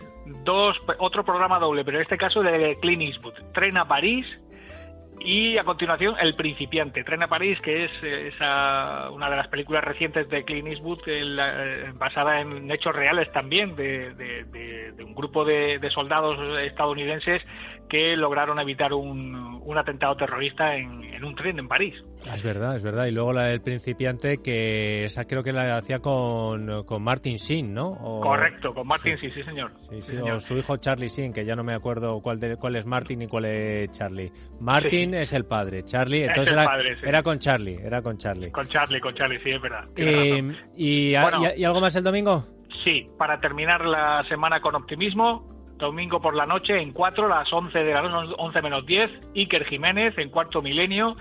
dos, 0.43 0.77
otro 0.99 1.23
programa 1.23 1.59
doble, 1.59 1.83
pero 1.83 1.97
en 1.97 2.03
este 2.03 2.17
caso 2.17 2.43
de 2.43 2.77
Clint 2.81 3.01
Eastwood, 3.01 3.33
Tren 3.53 3.77
a 3.77 3.87
París 3.87 4.25
y 5.19 5.57
a 5.57 5.63
continuación 5.63 6.15
El 6.19 6.35
Principiante, 6.35 7.03
Tren 7.03 7.23
a 7.23 7.27
París, 7.27 7.59
que 7.61 7.85
es 7.85 7.91
esa, 8.03 9.09
una 9.11 9.29
de 9.29 9.35
las 9.35 9.47
películas 9.47 9.83
recientes 9.83 10.29
de 10.29 10.43
Clint 10.43 10.67
Eastwood 10.67 10.99
eh, 11.07 11.91
basada 11.95 12.41
en 12.41 12.69
hechos 12.71 12.95
reales 12.95 13.31
también 13.31 13.75
de, 13.75 14.13
de, 14.13 15.03
un 15.03 15.15
grupo 15.15 15.43
de, 15.43 15.79
soldados 15.93 16.37
estadounidenses 16.61 17.41
que 17.91 18.15
lograron 18.15 18.57
evitar 18.57 18.93
un, 18.93 19.61
un 19.65 19.77
atentado 19.77 20.15
terrorista 20.15 20.77
en, 20.77 21.03
en, 21.03 21.25
un 21.25 21.35
tren 21.35 21.59
en 21.59 21.67
París. 21.67 21.93
Es 22.33 22.41
verdad, 22.41 22.77
es 22.77 22.83
verdad. 22.83 23.05
Y 23.07 23.11
luego 23.11 23.33
la 23.33 23.47
del 23.47 23.59
principiante, 23.59 24.37
que 24.37 25.03
esa 25.03 25.25
creo 25.25 25.43
que 25.43 25.51
la 25.51 25.75
hacía 25.75 25.99
con, 25.99 26.85
con 26.85 27.03
Martin 27.03 27.35
Sheen, 27.35 27.73
¿no? 27.73 27.97
Correcto, 28.23 28.73
con 28.73 28.87
Martin 28.87 29.17
sí. 29.17 29.29
sí, 29.31 29.43
señor. 29.43 29.73
Sí, 29.89 30.01
sí, 30.01 30.15
o 30.15 30.39
su 30.39 30.57
hijo 30.57 30.77
Charlie 30.77 31.09
Sheen, 31.09 31.33
que 31.33 31.43
ya 31.43 31.53
no 31.57 31.65
me 31.65 31.73
acuerdo 31.73 32.21
cuál, 32.21 32.39
de, 32.39 32.55
cuál 32.55 32.77
es 32.77 32.85
Martin 32.85 33.23
y 33.23 33.27
cuál 33.27 33.43
es 33.43 33.91
Charlie. 33.91 34.31
Martin 34.61 35.13
es 35.13 35.33
el 35.33 35.43
padre, 35.43 35.83
Charlie, 35.83 36.23
entonces 36.23 36.53
era, 36.53 36.79
era, 37.03 37.23
con 37.23 37.39
Charlie, 37.39 37.75
era 37.75 38.01
con 38.01 38.15
Charlie. 38.15 38.51
Con 38.51 38.67
Charlie, 38.67 39.01
con 39.01 39.13
Charlie, 39.15 39.39
sí, 39.43 39.49
es 39.49 39.61
verdad. 39.61 39.83
Eh, 39.97 40.41
y, 40.77 41.09
y, 41.09 41.15
algo 41.65 41.81
más 41.81 41.93
el 41.97 42.05
domingo? 42.05 42.45
Sí, 42.85 43.09
para 43.17 43.41
terminar 43.41 43.85
la 43.85 44.23
semana 44.29 44.61
con 44.61 44.75
optimismo, 44.75 45.50
domingo 45.81 46.21
por 46.21 46.35
la 46.35 46.45
noche 46.45 46.81
en 46.81 46.93
4, 46.93 47.27
las 47.27 47.51
11 47.51 47.77
de 47.77 47.93
la 47.93 48.01
noche, 48.01 48.33
11 48.37 48.61
menos 48.61 48.85
10, 48.85 49.11
Iker 49.35 49.65
Jiménez 49.65 50.17
en 50.17 50.29
cuarto 50.29 50.61
milenio 50.61 51.17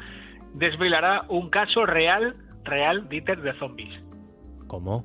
desvelará 0.54 1.24
un 1.28 1.50
caso 1.50 1.86
real, 1.86 2.36
real, 2.64 3.08
Dieter, 3.08 3.40
de 3.40 3.52
zombies. 3.58 3.92
¿Cómo? 4.66 5.04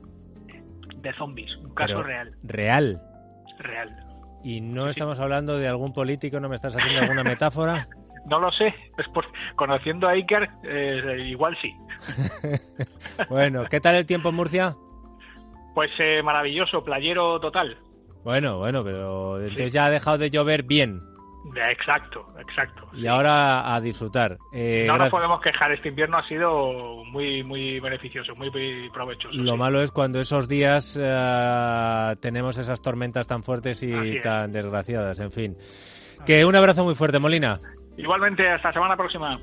De 0.97 1.13
zombies, 1.13 1.55
un 1.57 1.73
caso 1.73 2.03
real. 2.03 2.35
¿Real? 2.43 3.01
Real. 3.59 3.95
¿Y 4.43 4.61
no 4.61 4.87
estamos 4.87 5.19
hablando 5.19 5.57
de 5.57 5.67
algún 5.67 5.93
político? 5.93 6.39
¿No 6.39 6.49
me 6.49 6.55
estás 6.55 6.75
haciendo 6.75 7.01
alguna 7.01 7.23
metáfora? 7.23 7.87
no 8.27 8.39
lo 8.39 8.51
sé, 8.51 8.73
pues 8.95 9.27
conociendo 9.55 10.07
a 10.07 10.11
Iker, 10.11 10.49
eh, 10.63 11.25
igual 11.27 11.55
sí. 11.61 11.73
bueno, 13.29 13.65
¿qué 13.69 13.79
tal 13.79 13.95
el 13.95 14.05
tiempo 14.05 14.29
en 14.29 14.35
Murcia? 14.35 14.75
Pues 15.73 15.91
eh, 15.99 16.21
maravilloso, 16.23 16.83
playero 16.83 17.39
total. 17.39 17.77
Bueno, 18.25 18.57
bueno, 18.57 18.83
pero 18.83 19.39
entonces 19.39 19.71
ya 19.71 19.85
ha 19.85 19.89
dejado 19.91 20.17
de 20.17 20.31
llover 20.31 20.63
bien. 20.63 20.99
Exacto, 21.69 22.27
exacto. 22.39 22.89
Y 22.93 23.05
ahora 23.05 23.75
a 23.75 23.79
disfrutar. 23.79 24.39
Eh, 24.51 24.85
no 24.87 24.97
nos 24.97 25.11
podemos 25.11 25.39
quejar, 25.41 25.71
este 25.71 25.89
invierno 25.89 26.17
ha 26.17 26.27
sido 26.27 27.03
muy 27.05 27.43
muy 27.43 27.79
beneficioso, 27.79 28.35
muy, 28.35 28.49
provechoso. 28.91 29.31
Lo 29.31 29.57
malo 29.57 29.79
es 29.79 29.91
cuando 29.91 30.19
esos 30.19 30.47
días 30.47 30.99
eh, 30.99 32.15
tenemos 32.19 32.57
esas 32.57 32.81
tormentas 32.81 33.27
tan 33.27 33.43
fuertes 33.43 33.83
y 33.83 34.19
tan 34.21 34.51
desgraciadas, 34.51 35.19
en 35.19 35.31
fin. 35.31 35.55
Que 36.25 36.45
un 36.45 36.55
abrazo 36.55 36.83
muy 36.83 36.95
fuerte, 36.95 37.19
Molina. 37.19 37.59
Igualmente, 37.95 38.49
hasta 38.49 38.69
la 38.69 38.73
semana 38.73 38.97
próxima. 38.97 39.39